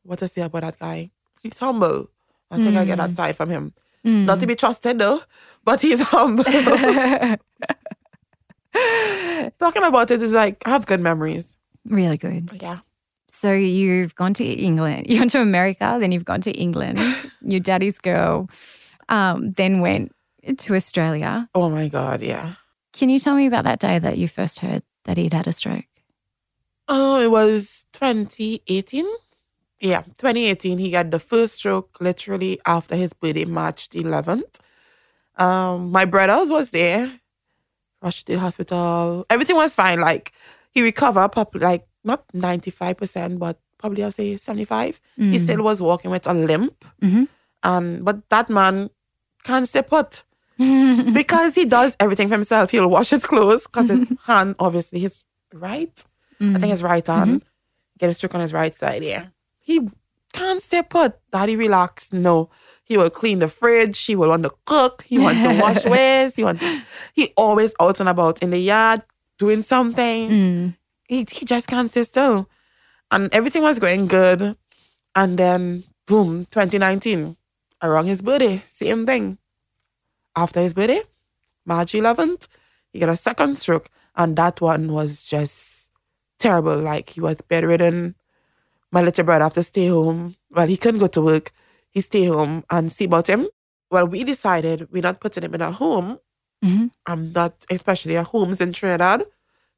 [0.04, 1.10] what to say about that guy.
[1.42, 2.08] He's humble.
[2.50, 3.72] I think I get that side from him.
[4.04, 4.26] Mm.
[4.26, 5.22] Not to be trusted though,
[5.64, 6.44] but he's humble.
[9.58, 11.56] Talking about it is like, I have good memories.
[11.84, 12.50] really good.
[12.60, 12.78] Yeah.
[13.28, 16.98] So you've gone to England, You went to America, then you've gone to England.
[17.40, 18.50] Your daddy's girl
[19.08, 20.14] um, then went
[20.58, 21.48] to Australia.
[21.54, 22.54] Oh my God, yeah.
[22.92, 25.52] Can you tell me about that day that you first heard that he'd had a
[25.52, 25.86] stroke?
[26.88, 29.06] Oh, it was 2018.
[29.82, 30.78] Yeah, 2018.
[30.78, 34.60] He got the first stroke literally after his birthday, March the 11th.
[35.36, 37.10] Um, my brothers was there,
[38.00, 39.26] rushed to the hospital.
[39.28, 40.00] Everything was fine.
[40.00, 40.32] Like
[40.70, 45.00] he recovered, probably like not 95%, but probably I'll say 75.
[45.16, 45.42] He Mm.
[45.44, 46.84] still was walking with a limp.
[47.02, 47.28] Mhm.
[47.64, 48.88] And but that man
[49.44, 50.22] can't stay put
[51.12, 52.70] because he does everything for himself.
[52.70, 56.04] He'll wash his clothes because his hand, obviously, his right,
[56.40, 57.42] I think his right hand,
[57.98, 59.02] get a stroke on his right side.
[59.02, 59.26] Yeah,
[59.62, 59.88] he
[60.32, 61.18] can't stay put.
[61.30, 62.12] Daddy, relax.
[62.12, 62.50] No,
[62.84, 63.98] he will clean the fridge.
[64.04, 65.02] He will want to cook.
[65.02, 66.34] He want to wash wares.
[66.34, 66.60] He want.
[66.60, 69.02] To, he always out and about in the yard
[69.38, 70.30] doing something.
[70.30, 70.76] Mm.
[71.08, 72.48] He he just can't stay still,
[73.10, 74.56] and everything was going good,
[75.14, 77.36] and then boom, 2019,
[77.82, 79.38] around his birthday, same thing.
[80.34, 81.02] After his birthday,
[81.66, 82.48] March 11th,
[82.92, 85.90] he got a second stroke, and that one was just
[86.38, 86.76] terrible.
[86.76, 88.14] Like he was bedridden.
[88.92, 90.36] My little brother have to stay home.
[90.50, 91.50] Well, he couldn't go to work.
[91.90, 93.48] He stay home and see about him.
[93.90, 96.18] Well, we decided we're not putting him in a home.
[96.64, 96.90] Mhm.
[97.06, 99.24] I'm not, especially at homes in Trinidad.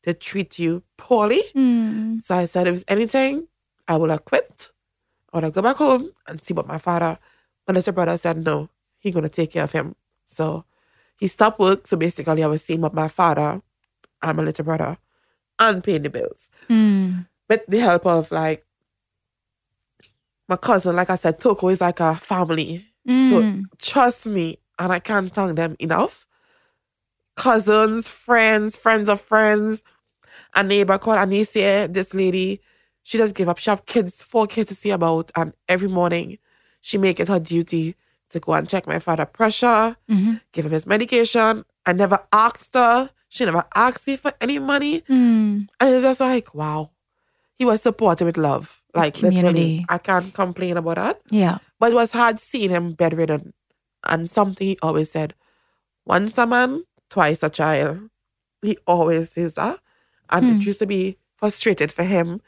[0.03, 1.43] They treat you poorly.
[1.55, 2.23] Mm.
[2.23, 3.49] So I said, if it's anything,
[3.89, 4.71] I will have quit.
[5.33, 7.19] I will go back home and see what my father.
[7.67, 9.97] My little brother said, no, he gonna take care of him.
[10.27, 10.65] So
[11.17, 11.87] he stopped work.
[11.87, 13.63] So basically, I was seeing what my father
[14.23, 14.99] and my little brother
[15.59, 16.51] and paying the bills.
[16.69, 17.27] Mm.
[17.49, 18.65] With the help of like
[20.55, 22.87] my cousin, like I said, Toco is like a family.
[23.07, 23.65] So Mm.
[23.83, 26.27] trust me, and I can't thank them enough.
[27.37, 29.83] Cousins, friends, friends of friends,
[30.55, 32.61] a neighbor called Anicia, this lady,
[33.03, 33.59] she just gave up.
[33.59, 36.39] She have kids, four kids to see about, and every morning
[36.81, 37.97] she make it her duty
[38.31, 40.41] to go and check my father pressure, Mhm.
[40.53, 41.65] give him his medication.
[41.87, 43.11] I never asked her.
[43.29, 45.01] She never asked me for any money.
[45.11, 45.67] Mm.
[45.81, 46.91] And it's just like, wow.
[47.59, 48.81] He was supported with love.
[48.95, 49.87] Like literally, community.
[49.89, 51.21] I can't complain about that.
[51.31, 51.59] Yeah.
[51.81, 53.53] But it was hard seeing him bedridden.
[54.09, 55.35] And something he always said,
[56.07, 58.09] once a man, twice a child.
[58.63, 59.79] He always says that.
[60.31, 60.53] And Hmm.
[60.53, 62.41] it used to be frustrated for him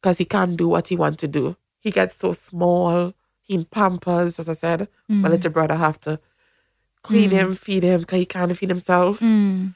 [0.00, 1.56] because he can't do what he wants to do.
[1.78, 3.12] He gets so small.
[3.42, 4.88] He in pampers, as I said.
[5.08, 5.30] My Mm.
[5.32, 6.18] little brother have to
[7.02, 7.36] clean Hmm.
[7.36, 9.20] him, feed him because he can't feed himself.
[9.20, 9.74] Mm.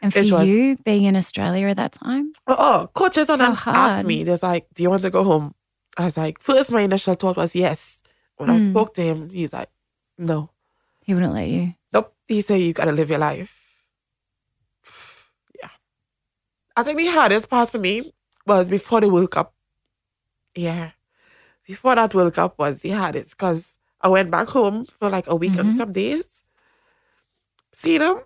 [0.00, 2.32] And for was- you, being in Australia at that time?
[2.46, 5.24] Oh, oh coaches and How them asked me, there's like, do you want to go
[5.24, 5.54] home?
[5.96, 8.02] I was like, first my initial thought was yes.
[8.36, 8.70] When I mm.
[8.70, 9.68] spoke to him, he's like,
[10.16, 10.50] no.
[11.02, 11.74] He wouldn't let you.
[11.92, 12.14] Nope.
[12.28, 13.64] He said you gotta live your life.
[15.60, 15.70] Yeah.
[16.76, 18.12] I think the hardest part for me
[18.46, 19.54] was before the World Cup.
[20.54, 20.90] Yeah.
[21.66, 25.34] Before that World Cup was the hardest because I went back home for like a
[25.34, 25.78] week and mm-hmm.
[25.78, 26.44] some days.
[27.72, 28.20] Seeing him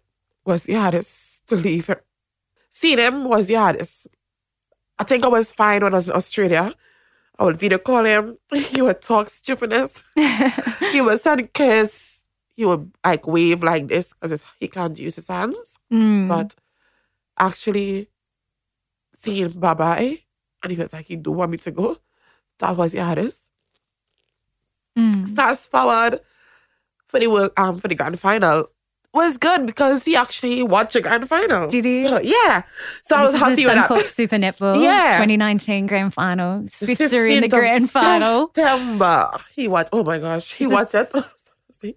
[0.45, 1.97] was the hardest to leave him.
[2.71, 4.09] Seeing him was the hardest.
[4.99, 6.75] I think I was fine when I was in Australia.
[7.39, 8.39] I would video call him.
[8.53, 10.03] He would talk stupidness.
[10.93, 12.27] he would send kiss.
[12.55, 15.79] He would like wave like this because he can't use his hands.
[15.93, 16.29] Mm.
[16.29, 16.55] But
[17.39, 18.09] actually
[19.15, 20.19] seeing bye bye,
[20.63, 21.99] and he was like, "You do want me to go?"
[22.59, 23.51] That was the hardest.
[24.97, 25.35] Mm.
[25.35, 26.21] Fast forward
[27.09, 28.69] for the world, um, for the grand final
[29.13, 31.69] was good because he actually watched the grand final.
[31.69, 32.05] Did he?
[32.07, 32.63] So, yeah.
[33.05, 33.91] So I was happy a with that.
[33.91, 35.09] Suncorp Super Netball Yeah.
[35.19, 36.67] 2019 Grand Final.
[36.69, 38.47] Swifts are in the 15th of Grand Final.
[38.55, 39.31] September.
[39.55, 39.91] He watched.
[39.93, 41.13] Oh my gosh, he Is watched it.
[41.81, 41.97] See?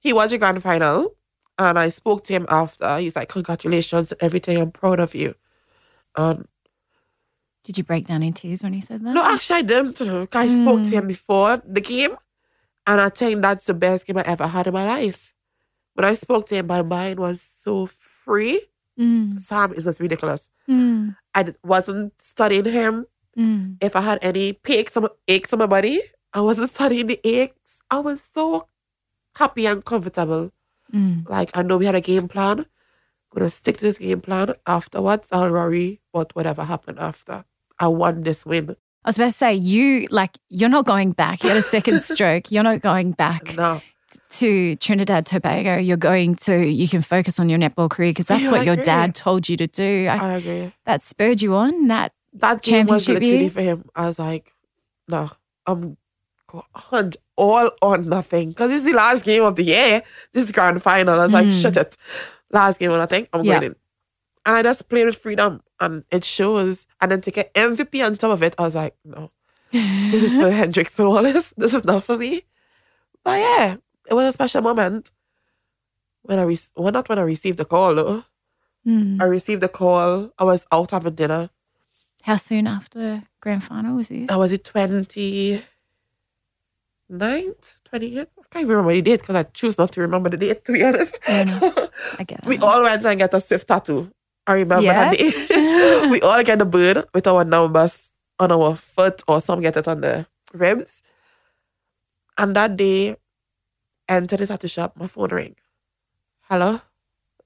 [0.00, 1.14] he watched the grand final,
[1.58, 2.98] and I spoke to him after.
[2.98, 4.58] He's like, "Congratulations, and everything.
[4.60, 5.34] I'm proud of you."
[6.16, 6.46] Um,
[7.64, 9.14] Did you break down in tears when he said that?
[9.14, 10.00] no, actually, I didn't.
[10.02, 10.92] I spoke to Mm.
[10.92, 12.16] him before the game,
[12.86, 15.31] and I think that's the best game I ever had in my life.
[15.94, 18.60] When I spoke to him, my mind was so free.
[18.98, 19.40] Mm.
[19.40, 20.50] Sam, it was ridiculous.
[20.68, 21.16] Mm.
[21.34, 23.06] I wasn't studying him.
[23.38, 23.78] Mm.
[23.80, 26.02] if I had any aches on, my- aches on my body,
[26.34, 27.80] I wasn't studying the aches.
[27.90, 28.66] I was so
[29.36, 30.52] happy and comfortable.
[30.92, 31.26] Mm.
[31.28, 32.58] Like I know we had a game plan.
[32.60, 32.66] I'm
[33.38, 34.52] gonna stick to this game plan.
[34.66, 37.44] Afterwards, I'll worry about whatever happened after.
[37.78, 38.76] I won this win.
[39.04, 41.42] I was about to say, you like you're not going back.
[41.42, 42.52] You had a second stroke.
[42.52, 43.80] You're not going back No,
[44.30, 45.76] to Trinidad Tobago.
[45.78, 46.66] You're going to.
[46.66, 48.84] You can focus on your netball career because that's Yeah, what I your agree.
[48.84, 50.06] dad told you to do.
[50.10, 50.72] I, I agree.
[50.86, 51.88] that spurred you on.
[51.88, 53.88] That That game was literally for him.
[53.94, 54.52] I was like,
[55.08, 55.30] no,
[55.66, 55.96] I'm
[57.36, 60.02] all or nothing because it's the last game of the year.
[60.32, 61.18] This is grand final.
[61.20, 61.62] I was like, Mm.
[61.62, 61.96] shut it.
[62.50, 63.76] Last game, I think I'm going in.
[64.44, 66.86] And I just played with freedom, and it shows.
[67.00, 69.30] And then to get MVP on top of it, I was like, no,
[69.70, 71.54] this is for Hendricks and Wallace.
[71.56, 72.42] This is not for me.
[73.24, 73.76] But yeah,
[74.10, 75.10] it was a special moment
[76.22, 78.24] when I re- well, not when I received the call though.
[78.86, 79.20] Mm.
[79.20, 80.30] I received the call.
[80.38, 81.50] I was out having dinner.
[82.22, 84.28] How soon after grand final was this?
[84.30, 85.62] I was it 29th,
[87.10, 87.76] 28th?
[87.92, 90.72] I can't even remember the date because I choose not to remember the date, to
[90.72, 91.14] be honest.
[91.28, 91.44] I
[92.26, 92.46] get that.
[92.46, 94.10] we all went and get a Swift tattoo.
[94.46, 95.10] I remember Yeah?
[95.10, 96.06] that day.
[96.10, 99.86] we all get a bird with our numbers on our foot, or some get it
[99.88, 101.02] on the ribs.
[102.38, 103.16] And that day,
[104.16, 105.56] enter the tattoo shop, my phone ring.
[106.42, 106.80] Hello?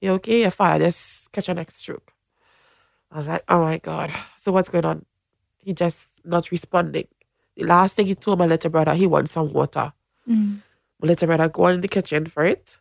[0.01, 0.41] You okay?
[0.41, 0.81] You're fine.
[0.81, 2.11] Just catch your next stroke.
[3.11, 4.11] I was like, oh my God.
[4.37, 5.05] So what's going on?
[5.57, 7.07] He just not responding.
[7.55, 9.93] The last thing he told my little brother, he wants some water.
[10.29, 10.61] Mm.
[11.01, 12.77] My little brother go in the kitchen for it.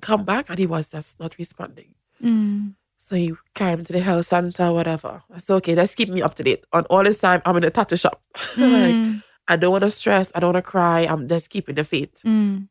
[0.00, 1.94] Come back and he was just not responding.
[2.22, 2.74] Mm.
[2.98, 5.22] So he came to the health center, whatever.
[5.34, 6.64] I said, okay, let's keep me up to date.
[6.72, 8.20] On all this time, I'm in the tattoo shop.
[8.56, 9.22] like, Mm.
[9.48, 10.30] I don't want to stress.
[10.34, 11.00] I don't want to cry.
[11.00, 12.22] I'm just keeping the faith.
[12.24, 12.68] Mm.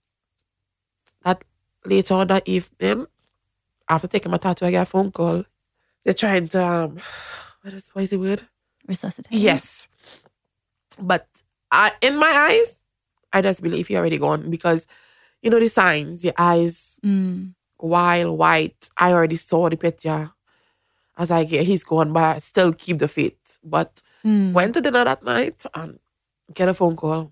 [1.24, 1.44] That
[1.86, 3.08] later on that evening,
[3.90, 5.44] after taking my tattoo, I get a phone call.
[6.06, 6.98] They're trying to um,
[7.62, 8.42] what is what is the word?
[8.88, 9.38] Resuscitate.
[9.38, 9.88] Yes,
[11.00, 11.28] but
[11.72, 12.82] I, in my eyes,
[13.34, 14.88] I just believe he already gone because
[15.42, 16.24] you know the signs.
[16.24, 17.54] Your eyes Mm.
[17.80, 18.90] wild white.
[18.98, 20.32] I already saw the picture.
[21.18, 23.58] I was like, yeah, he's gone, but I still keep the faith.
[23.64, 24.54] But Mm.
[24.54, 26.00] went to dinner that night and
[26.54, 27.32] get a phone call.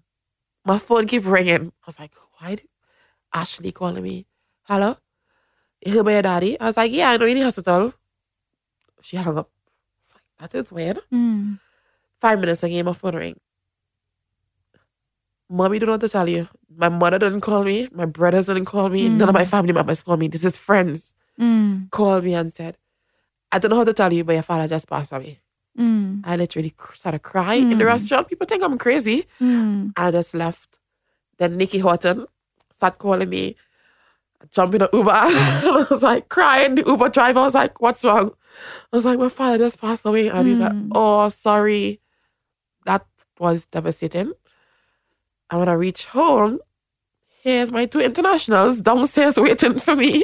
[0.66, 1.68] My phone keep ringing.
[1.68, 2.68] I was like, why did
[3.34, 4.26] Ashley calling me?
[4.64, 4.98] Hello?
[5.86, 6.60] You about your daddy?
[6.60, 7.94] I was like, yeah, I know you're in the hospital.
[9.02, 9.50] She hung up.
[9.50, 11.00] I was like, that is weird.
[11.14, 11.60] Mm.
[12.20, 13.40] Five minutes again, my phone ring.
[15.50, 16.48] Mommy don't know what to tell you.
[16.76, 17.88] My mother didn't call me.
[17.92, 19.10] My brothers didn't call me.
[19.10, 19.48] None of my Mm.
[19.50, 20.28] family members called me.
[20.28, 21.92] This is friends Mm.
[21.92, 22.78] called me and said,
[23.52, 25.40] I don't know how to tell you, but your father just passed away.
[25.80, 26.22] Mm.
[26.24, 27.88] I literally started crying in the Mm.
[27.88, 28.28] restaurant.
[28.30, 29.26] People think I'm crazy.
[29.42, 29.92] Mm.
[29.98, 30.80] I just left.
[31.38, 32.26] Then Nikki Horton
[32.76, 33.56] started calling me,
[34.52, 35.12] jumping an Uber.
[35.12, 35.36] and
[35.68, 36.76] I was like crying.
[36.76, 38.32] The Uber driver was like, What's wrong?
[38.94, 40.30] I was like, My father just passed away.
[40.30, 40.90] And he's like, Mm.
[40.96, 42.00] Oh, sorry.
[42.86, 43.06] That
[43.40, 44.32] was devastating.
[45.52, 46.60] And when I reach home,
[47.42, 50.24] here's my two internationals downstairs waiting for me.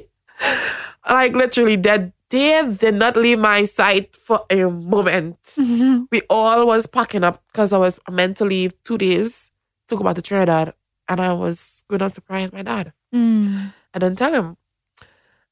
[1.09, 6.07] Like literally, that they did not leave my sight for a moment Mhm.
[6.11, 9.51] we all was packing up because I was meant to leave two days
[9.88, 10.73] to go back to Trinidad,
[11.09, 12.93] and I was going to surprise my dad.
[13.13, 13.73] Mm.
[13.93, 14.57] I didn't tell him,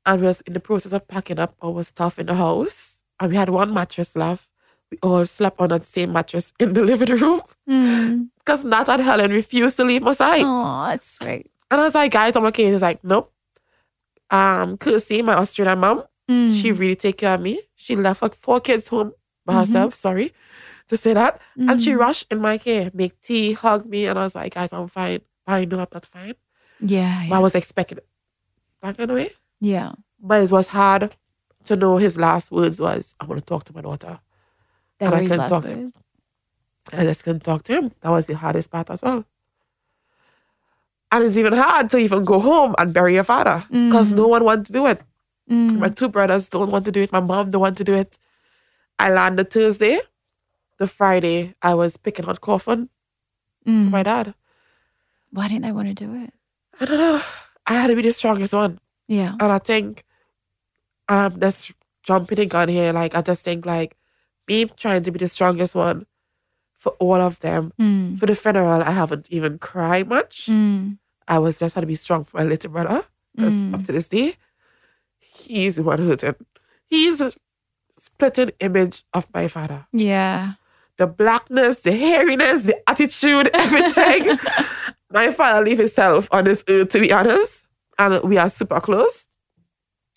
[0.05, 3.29] and we was in the process of packing up our stuff in the house, and
[3.31, 4.47] we had one mattress left,
[4.91, 8.29] we all slept on the same mattress in the living room Mm.
[8.39, 10.41] because Nat and Helen refused to leave my side.
[10.45, 11.51] Oh, that's sweet.
[11.69, 12.65] And I was like, guys, I'm okay.
[12.65, 13.31] He was like, nope.
[14.31, 16.61] Um, Kirsty, my Australian mom, Mm.
[16.61, 17.59] she really take care of me.
[17.75, 19.13] She left her four kids home
[19.45, 19.59] by Mhm.
[19.61, 19.95] herself.
[19.95, 20.31] Sorry
[20.89, 21.41] to say that.
[21.57, 21.99] And she Mm.
[21.99, 24.05] rushed in my care, make tea, hug me.
[24.05, 25.21] And I was like, guys, I'm fine.
[25.47, 26.35] I know I'm not fine.
[26.79, 27.25] Yeah.
[27.29, 28.07] But I was expecting it.
[28.81, 29.31] Back in a way.
[29.59, 29.93] yeah.
[30.21, 31.15] But it was hard
[31.65, 34.19] to know his last words was, I want to talk to my daughter.
[34.99, 35.83] They And I couldn't talk to him.
[35.85, 35.95] words.
[37.01, 37.91] I just couldn't talk to him.
[38.01, 39.25] That was the hardest part as well.
[41.11, 44.15] And it's even hard to even go home and bury your father because Mm.
[44.15, 45.01] no one wants to do it.
[45.49, 45.79] Mm.
[45.79, 47.11] My two brothers don't want to do it.
[47.11, 48.17] My mom don't want to do it.
[48.99, 49.99] I landed Thursday.
[50.77, 52.89] The Friday, I was picking out coffin
[53.65, 53.89] for Mm.
[53.91, 54.33] my dad.
[55.31, 56.33] Why didn't they want to do it?
[56.79, 57.21] I don't know.
[57.67, 58.79] I had to be the strongest one.
[59.07, 59.33] Yeah.
[59.39, 60.03] And I think,
[61.09, 61.73] and I'm just
[62.03, 62.93] jumping the gun here.
[62.93, 63.97] Like, I just think, like,
[64.47, 66.05] me trying to be the strongest one
[66.77, 67.73] for all of them.
[67.79, 68.17] Mm.
[68.19, 70.45] For the funeral, I haven't even cried much.
[70.47, 70.97] Mm.
[71.27, 73.03] I was just had to be strong for my little brother.
[73.35, 73.73] Because Mm.
[73.75, 74.35] up to this day,
[75.49, 76.35] he's the one hurting.
[76.87, 77.31] He's a
[77.97, 79.87] splitting image of my father.
[79.91, 80.53] Yeah.
[80.97, 84.37] The blackness, the hairiness, the attitude, everything.
[85.11, 87.65] my father leave himself on this earth, to be honest.
[87.97, 89.27] And we are super close.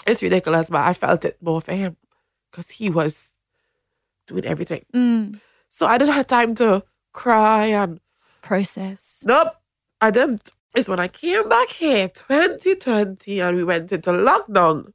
[0.06, 1.96] It's ridiculous, but I felt it more for him
[2.50, 3.34] because he was
[4.26, 4.84] doing everything.
[4.94, 5.40] Mm.
[5.70, 8.00] So I didn't have time to cry and
[8.42, 9.22] Process.
[9.24, 9.54] Nope,
[10.00, 10.50] I didn't.
[10.74, 14.92] It's when I came back here, 2020, and we went into lockdown.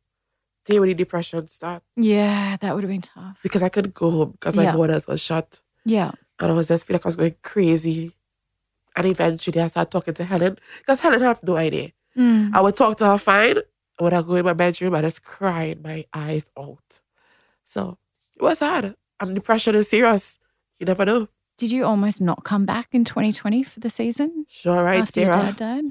[0.67, 3.39] Day when the depression started Yeah, that would have been tough.
[3.41, 4.73] because I couldn't go home because my Yeah.
[4.73, 5.61] borders was shut.
[5.85, 6.11] Yeah.
[6.39, 8.13] And I was just feel like I was going crazy.
[8.95, 11.91] And eventually I started talking to Helen because Helen have no idea.
[12.17, 12.53] Mm.
[12.53, 13.57] I would talk to her fine.
[13.99, 17.01] When I go in my bedroom, I just crying my eyes out.
[17.65, 17.97] So
[18.35, 18.95] it was hard.
[19.19, 20.37] And depression is serious.
[20.79, 21.27] You never know.
[21.57, 25.33] Did you almost not come back in 2020 for the season Sure, right, after your
[25.33, 25.85] dad died?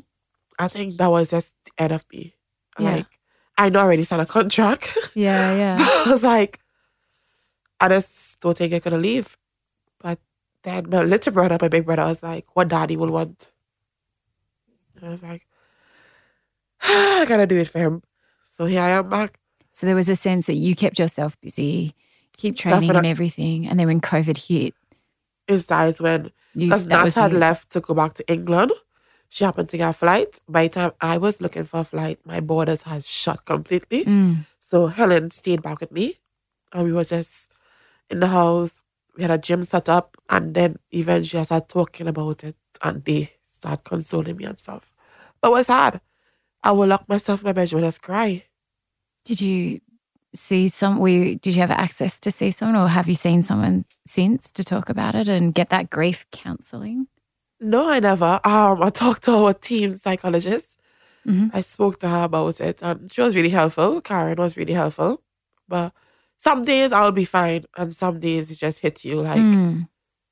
[0.59, 2.35] I think that was just the end of me.
[2.79, 2.91] Yeah.
[2.97, 3.07] Like,
[3.59, 4.97] I know I already signed a contract.
[5.15, 5.77] Yeah, yeah.
[5.81, 6.61] I was like,
[7.81, 9.37] I just don't think I could leave.
[10.01, 10.19] But
[10.63, 13.53] then my little brother, my big brother, was like, what daddy will want?
[14.97, 15.47] And I was like,
[16.83, 18.03] I gotta do it for him.
[18.47, 19.39] So here I am back.
[19.73, 21.95] So there was a sense that you kept yourself busy,
[22.37, 24.75] keep training and Definite- everything, and then when COVID hit,
[25.49, 27.39] It's times when, you because that Nat was had it.
[27.39, 28.73] left to go back to England.
[29.29, 30.41] She happened to get a flight.
[30.49, 34.05] By the time I was looking for a flight, my borders had shut completely.
[34.05, 34.47] Mm.
[34.59, 36.19] So Helen stayed back with me,
[36.73, 37.53] and we were just
[38.11, 38.81] in the house.
[39.17, 43.05] We had a gym set up, and then eventually I started talking about it, and
[43.05, 44.93] they started consoling me and stuff.
[45.41, 46.01] But it was hard.
[46.63, 48.45] I would lock myself in my bedroom and just cry.
[49.25, 49.81] Did you
[50.35, 50.99] see some?
[50.99, 54.51] Were you, did you have access to see someone, or have you seen someone since
[54.53, 57.07] to talk about it and get that grief counselling?
[57.61, 58.41] No, I never.
[58.45, 60.79] Um, I talked to our team psychologist.
[61.27, 61.51] Mhm.
[61.55, 64.01] I spoke to her about it, and she was really helpful.
[64.01, 65.23] Karen was really helpful.
[65.69, 65.93] But
[66.39, 69.89] some days I'll be fine, and some days it just hits you like Mm.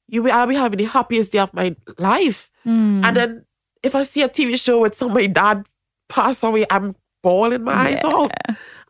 [0.06, 0.22] you.
[0.22, 2.50] will- I'll be having the happiest day of my life.
[2.66, 3.04] Mm.
[3.04, 3.44] And then
[3.82, 5.66] if I see a TV show with somebody dad
[6.08, 8.30] pass away, I'm bawling my eyes out.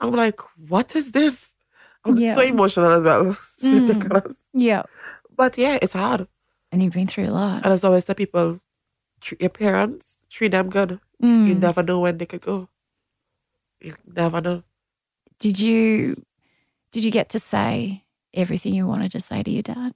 [0.00, 1.54] I'm like, what is this?
[2.04, 2.34] I'm Yeah.
[2.34, 3.24] so emotional as well.
[3.62, 3.86] Mm.
[3.88, 4.36] ridiculous.
[4.52, 4.82] yeah,
[5.36, 6.26] But yeah, it's hard.
[6.74, 7.62] And you've been through a lot.
[7.64, 8.58] And as always tell people,
[9.20, 10.98] treat your parents, treat them good.
[11.20, 11.60] You Mm.
[11.60, 12.68] never know when they could go.
[13.80, 14.62] You never know.
[15.38, 16.22] Did you
[16.92, 18.04] did you get to say
[18.34, 19.94] everything you wanted to say to your dad?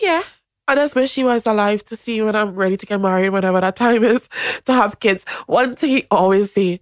[0.00, 0.22] Yeah.
[0.66, 3.60] I just wish he was alive to see when I'm ready to get married, whenever
[3.60, 4.28] that time is,
[4.66, 5.24] to have kids.
[5.46, 6.80] One thing he always say,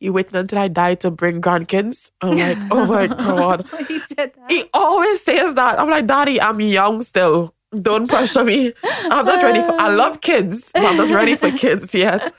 [0.00, 2.10] you wait until I die to bring grandkids.
[2.20, 3.66] I'm like, oh my God.
[3.88, 4.50] he said that.
[4.52, 5.78] He always says that.
[5.80, 7.54] I'm like, Daddy, I'm young still.
[7.82, 8.72] Don't pressure me.
[8.82, 12.32] I'm not ready for I love kids, but I'm not ready for kids yet.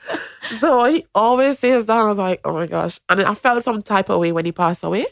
[0.58, 1.98] So he always says that.
[1.98, 2.98] I was like, oh my gosh.
[3.08, 5.06] And I felt some type of way when he passed away.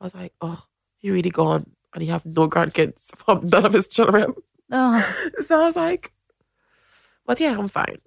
[0.00, 0.62] I was like, oh,
[0.98, 1.70] he really gone.
[1.94, 4.34] And he have no grandkids from none of his children.
[4.70, 5.14] Oh,
[5.46, 6.12] So I was like,
[7.24, 7.98] but yeah, I'm fine.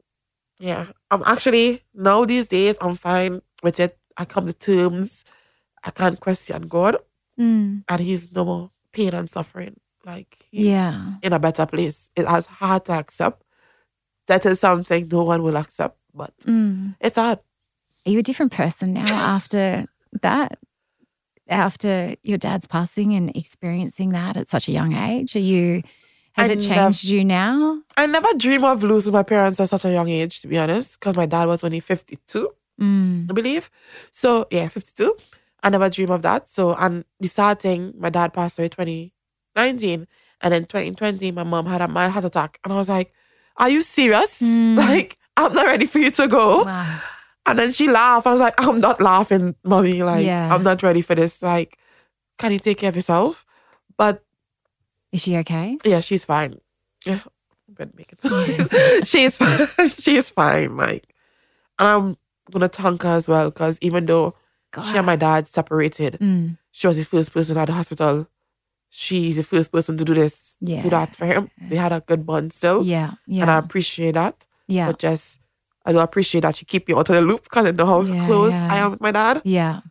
[0.59, 0.87] Yeah.
[1.09, 3.97] I'm actually now these days I'm fine with it.
[4.17, 5.25] I come to terms.
[5.83, 6.97] I can't question God.
[7.39, 7.83] mm.
[7.87, 9.79] And he's no more pain and suffering.
[10.05, 11.13] Like he's yeah.
[11.23, 12.09] in a better place.
[12.15, 13.41] It has hard to accept.
[14.27, 16.95] That is something no one will accept, but Mm.
[16.99, 17.39] it's hard.
[18.05, 19.85] Are you a different person now after
[20.21, 20.59] that?
[21.47, 25.83] After your dad's passing and experiencing that at such a young age, are you?
[26.33, 27.81] Has I it nev- changed you now?
[27.95, 30.99] I never dream of losing my parents at such a young age, to be honest,
[30.99, 32.49] because my dad was only 52.
[32.81, 33.29] Mm.
[33.29, 33.69] I believe.
[34.11, 35.15] So yeah, 52.
[35.61, 36.49] I never dream of that.
[36.49, 38.69] So and the sad thing, my dad passed away
[39.55, 40.07] 2019.
[40.41, 42.59] And then 2020, my mom had a mad heart attack.
[42.63, 43.13] And I was like,
[43.57, 44.41] Are you serious?
[44.41, 44.75] Mm.
[44.77, 46.63] Like, I'm not ready for you to go.
[46.63, 46.99] Wow.
[47.45, 48.27] And then she laughed.
[48.27, 50.03] I was like, I'm not laughing, mommy.
[50.03, 50.53] Like, Yeah.
[50.53, 51.41] I'm not ready for this.
[51.41, 51.77] Like,
[52.37, 53.45] can you take care of yourself?
[53.97, 54.23] But
[55.11, 55.77] Is she okay?
[55.85, 56.59] yeah, she's fine.
[57.05, 57.19] Yeah,
[57.69, 58.21] better make it.
[59.07, 59.89] she's fine.
[59.89, 60.75] she's fine.
[60.75, 61.07] Like,
[61.79, 62.17] and I'm
[62.51, 64.35] gonna thank her as well because even though
[64.83, 66.57] she and my dad separated, Mm.
[66.71, 68.27] she was the first person at the hospital.
[68.97, 70.81] She's the first person to do this, Yeah.
[70.81, 71.49] do that for him.
[71.69, 73.15] They had a good bond still, Yeah.
[73.27, 73.41] Yeah.
[73.41, 74.47] and I appreciate that.
[74.67, 74.87] yeah.
[74.87, 75.37] But just,
[75.85, 78.09] I do appreciate that she keep me out of the loop because in the house
[78.09, 78.69] Yeah, close yeah.
[78.73, 79.41] I am with my dad.
[79.43, 79.81] yeah.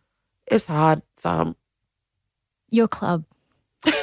[0.47, 1.01] It's hard.
[1.17, 1.55] So
[2.71, 3.25] Your club.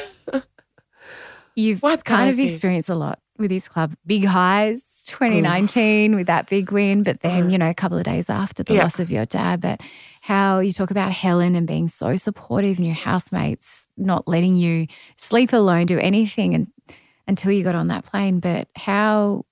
[1.55, 3.93] You've What kind of experienced a lot with this club.
[4.05, 8.29] Big highs, 2019 with that big win, but then, you know, a couple of days
[8.29, 8.83] after the Yeah.
[8.83, 9.61] loss of your dad.
[9.61, 9.81] But
[10.21, 14.87] how you talk about Helen and being so supportive and your housemates not letting you
[15.17, 16.67] sleep alone, do anything and,
[17.27, 18.39] until you got on that plane.
[18.39, 19.45] But how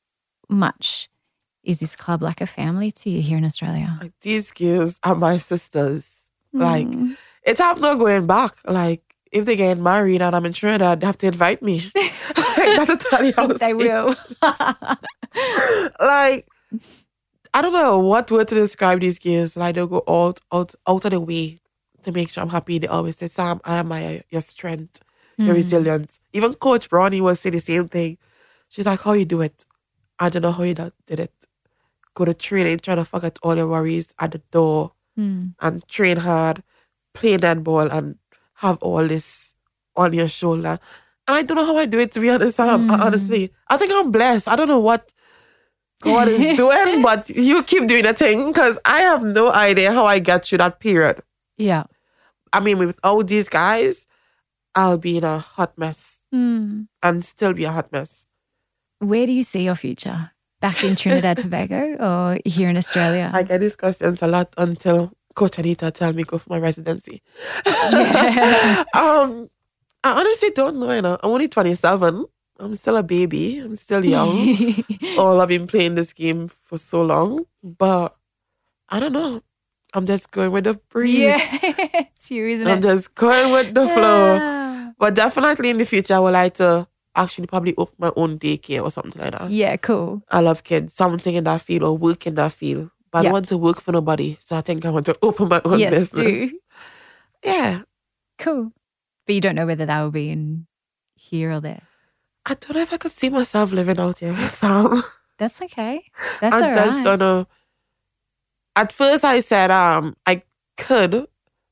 [0.50, 1.10] much
[1.64, 3.98] is this club like a family to you here in Australia?
[4.02, 6.30] like these girls are my sisters.
[6.54, 7.16] Like Mm.
[7.44, 8.56] it's have not going back.
[8.66, 11.82] Like if they get married and I'm in Trinidad, they have to invite me.
[11.96, 14.16] like, that's you how they will.
[16.02, 16.48] like
[17.54, 19.56] I don't know what word to describe these girls.
[19.56, 21.61] Like they'll go out out out of the way
[22.04, 22.78] to make sure I'm happy.
[22.80, 25.02] They always say, Sam, I am my your strength,
[25.38, 25.56] your Mm.
[25.56, 26.20] resilience.
[26.34, 28.18] Even Coach Brownie will say the same thing.
[28.70, 29.66] She's like, How you do it?
[30.20, 31.34] I don't know how you did it.
[32.14, 35.56] Go to training, try to forget all your worries at the door Mm.
[35.60, 36.64] and train hard,
[37.14, 38.16] play netball and
[38.56, 39.54] have all this
[39.98, 40.80] on your shoulder.
[41.28, 42.58] And I don't know how I do it to be honest.
[42.58, 42.88] Sam.
[42.88, 43.02] Mm.
[43.02, 44.48] Honestly, I think I'm blessed.
[44.48, 45.12] I don't know what
[46.02, 50.06] God is doing, but you keep doing the thing because I have no idea how
[50.06, 51.22] I get through that period.
[51.62, 51.84] Yeah.
[52.54, 54.08] I mean, with all these guys,
[54.76, 56.88] I'll be in a hot mess Mm.
[57.04, 58.26] and still be a hot mess.
[59.00, 60.32] Where do you see your future?
[60.62, 63.32] Back in Trinidad Tobago or here in Australia?
[63.34, 67.22] I get these questions a lot until Coach Anita tell me go for my residency.
[67.66, 68.84] Yeah.
[68.94, 69.50] um,
[70.04, 70.92] I honestly don't know.
[70.94, 72.26] You know, I'm only 27.
[72.60, 73.60] I'm still a baby.
[73.60, 74.84] I'm still young.
[75.18, 78.16] All I've been playing this game for so long, but
[78.90, 79.42] I don't know.
[79.94, 81.20] I'm just going with the breeze.
[81.20, 82.82] yeah, it's you, isn't I'm it?
[82.82, 84.94] just going with the flow.
[84.98, 88.84] But definitely in the future, I would like to actually probably open my own daycare
[88.84, 89.50] or something like that.
[89.50, 90.22] Yeah, cool.
[90.30, 92.90] I love kids, something in that field or work in that field.
[93.12, 94.38] But I don't want to work for nobody.
[94.40, 96.50] So I think I want to open my own yes, business.
[96.52, 96.60] do.
[97.44, 97.82] Yeah.
[98.38, 98.72] Cool.
[99.26, 100.68] But you don't know whether that will be in
[101.16, 101.82] here or there.
[102.46, 105.04] I don't know if I could see myself living out here, Sam.
[105.40, 106.04] That's okay.
[106.40, 107.04] That's I all just right.
[107.04, 107.48] don't know.
[108.76, 110.44] At first I said um I
[110.78, 111.28] could,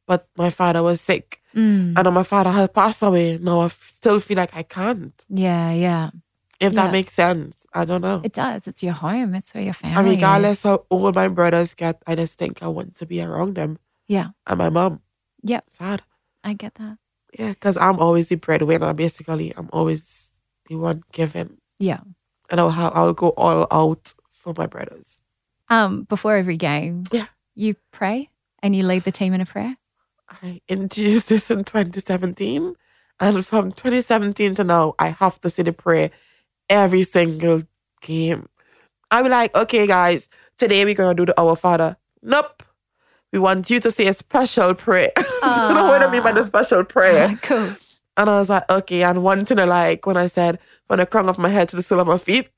[0.07, 1.41] but my father was sick.
[1.55, 1.97] Mm.
[1.97, 3.37] And my father had passed away.
[3.41, 5.13] Now I f- still feel like I can't.
[5.29, 6.09] Yeah, yeah.
[6.59, 6.83] If Yeah.
[6.83, 7.65] that makes sense.
[7.73, 8.21] I don't know.
[8.23, 8.67] It does.
[8.67, 9.33] It's your home.
[9.33, 10.63] It's where your family and regardless is.
[10.63, 13.79] how old my brothers get, I just think I want to be around them.
[14.07, 14.27] Yeah.
[14.45, 15.01] And my mom.
[15.43, 15.63] Yep.
[15.69, 16.01] Sad.
[16.43, 16.97] I get that.
[17.37, 19.53] Yeah, because I'm always the breadwinner, basically.
[19.55, 21.57] I'm always the one giving.
[21.79, 22.01] Yeah.
[22.49, 25.21] And I'll, I'll go all out for my brothers.
[25.69, 27.27] Um, before every game, Yeah.
[27.55, 28.29] you pray
[28.63, 29.75] and you lead the team in a prayer.
[30.29, 32.75] I introduced this in 2017.
[33.19, 36.09] And from 2017 to now, I have to say the prayer
[36.69, 37.61] every single
[38.01, 38.47] game.
[39.11, 41.97] I'll be like, okay, guys, today we're going to do the Our Father.
[42.21, 42.63] Nope.
[43.33, 45.11] We want you to say a special prayer.
[45.17, 47.37] I don't know what I mean by the special prayer.
[47.43, 47.73] Cool.
[48.17, 49.03] And I was like, okay.
[49.03, 51.77] And one thing I like when I said, from the crown of my head to
[51.77, 52.49] the sole of my feet,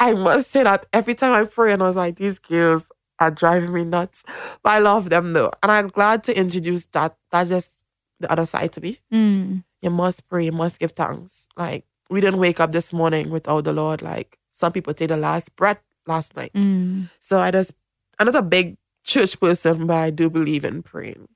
[0.00, 1.72] I must say that every time I pray.
[1.72, 4.24] And I was like, these girls are driving me nuts.
[4.62, 5.50] But I love them though.
[5.62, 7.16] And I'm glad to introduce that.
[7.30, 7.84] That's just
[8.20, 8.98] the other side to me.
[9.12, 9.64] Mm.
[9.82, 11.48] You must pray, you must give thanks.
[11.56, 14.02] Like, we didn't wake up this morning without the Lord.
[14.02, 16.52] Like, some people take the last breath last night.
[16.54, 17.10] Mm.
[17.20, 17.74] So I just,
[18.18, 21.28] I'm not a big church person, but I do believe in praying.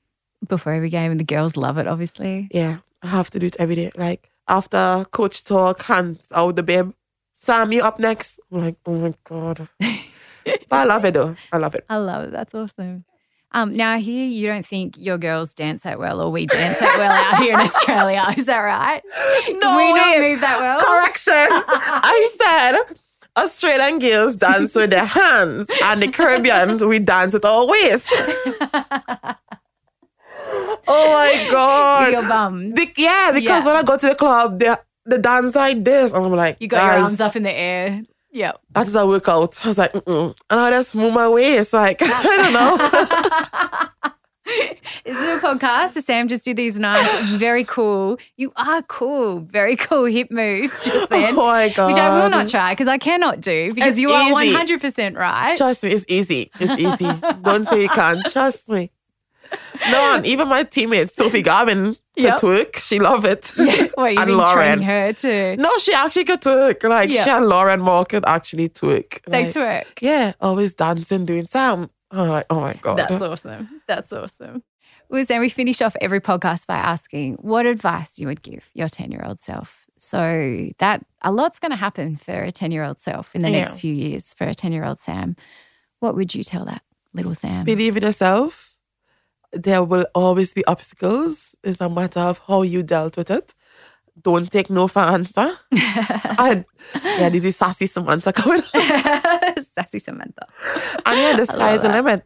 [0.48, 2.48] Before every game, and the girls love it, obviously.
[2.50, 3.92] Yeah, I have to do it every day.
[3.96, 6.94] Like after coach talk, hands out the bib.
[7.44, 8.38] Sam, you up next.
[8.52, 9.68] I'm like, oh my God.
[10.44, 11.34] but I love it though.
[11.52, 11.84] I love it.
[11.88, 12.30] I love it.
[12.30, 13.04] That's awesome.
[13.54, 16.78] Um, now, I hear you don't think your girls dance that well, or we dance
[16.78, 18.24] that well out here in Australia.
[18.36, 19.02] Is that right?
[19.48, 20.78] No, we don't move that well.
[20.80, 21.34] Correction.
[21.34, 22.96] I said
[23.36, 28.06] Australian girls dance with their hands and the Caribbeans, we dance with our waist.
[30.88, 32.04] Oh my God.
[32.04, 32.74] With your bums.
[32.74, 33.66] Be- yeah, because Yeah.
[33.66, 34.74] when I go to the club, they
[35.04, 36.12] the dance like this.
[36.12, 38.02] And I'm like, You got your arms up in the air.
[38.30, 38.60] Yep.
[38.70, 39.64] That is a workout.
[39.64, 40.34] I was like, Mm-mm.
[40.48, 41.72] and I just move my waist.
[41.72, 44.10] Like, I don't know.
[45.04, 45.90] This is a podcast.
[45.90, 48.18] So Sam just did these nice, very cool.
[48.36, 51.34] You are cool, very cool hip moves just oh then.
[51.38, 51.88] Oh my god.
[51.88, 54.80] Which I will not try because I cannot do because It's you are one hundred
[54.80, 55.56] percent right.
[55.56, 56.50] Trust me, it's easy.
[56.58, 57.10] It's easy.
[57.42, 58.24] Don't say you can't.
[58.26, 58.90] Trust me.
[59.90, 62.38] No, even my teammate Sophie Garbin Yep.
[62.40, 62.76] could twerk.
[62.76, 63.52] She love it.
[63.58, 64.56] yeah, well, you've and been Lauren.
[64.78, 65.56] training her too.
[65.58, 66.82] No, she actually could twerk.
[66.88, 67.24] Like Yeah.
[67.24, 69.20] she and Lauren Moore could actually twerk.
[69.26, 69.86] They Like, twerk.
[70.00, 71.90] Yeah, always dancing, doing some.
[72.10, 72.98] Oh, like, oh my god.
[72.98, 73.80] That's awesome.
[73.86, 74.62] That's awesome.
[75.08, 78.88] Well, then we finish off every podcast by asking what advice you would give your
[78.88, 79.78] 10 year old self.
[79.98, 83.50] So, that a lot's going to happen for a 10 year old self in the
[83.50, 83.58] Yeah.
[83.64, 85.36] next few years for a 10 year old Sam.
[86.00, 86.82] What would you tell that
[87.14, 87.64] little Sam?
[87.64, 88.71] Believe in yourself.
[89.52, 91.54] There will always be obstacles.
[91.62, 93.54] It's a matter of how you dealt with it.
[94.20, 95.50] Don't take no for answer.
[96.38, 96.64] and
[97.02, 98.62] yeah, this is sassy Samantha coming.
[99.62, 100.46] Sassy Samantha.
[101.06, 102.24] And yeah, the sky is the limit.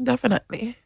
[0.00, 0.76] Definitely.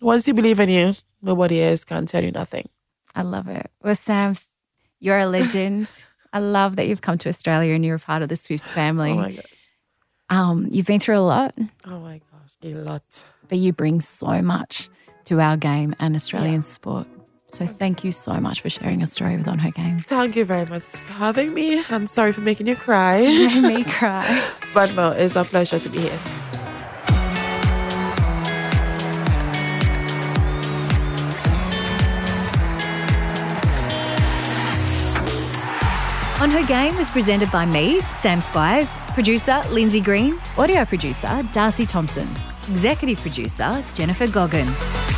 [0.00, 2.68] Once you believe in you, nobody else can tell you nothing.
[3.14, 3.70] I love it.
[3.82, 4.36] Well, Sam,
[5.00, 6.04] you're a legend.
[6.32, 9.12] I love that you've come to Australia and you're a part of the Swifts family.
[9.12, 9.44] Oh my gosh.
[10.28, 11.54] um, you've been through a lot,
[11.86, 12.52] Oh my gosh.
[12.62, 13.24] A lot.
[13.48, 14.88] But you bring so much
[15.26, 17.06] to our game and Australian sport.
[17.48, 20.00] So thank you so much for sharing your story with On Her Game.
[20.00, 21.80] Thank you very much for having me.
[21.90, 23.20] I'm sorry for making you cry.
[23.20, 24.42] Made me cry.
[24.74, 26.18] but no, it's a pleasure to be here.
[36.38, 41.86] On Her Game was presented by me, Sam Squiers, producer Lindsay Green, audio producer Darcy
[41.86, 42.28] Thompson,
[42.68, 45.15] executive producer Jennifer Goggin.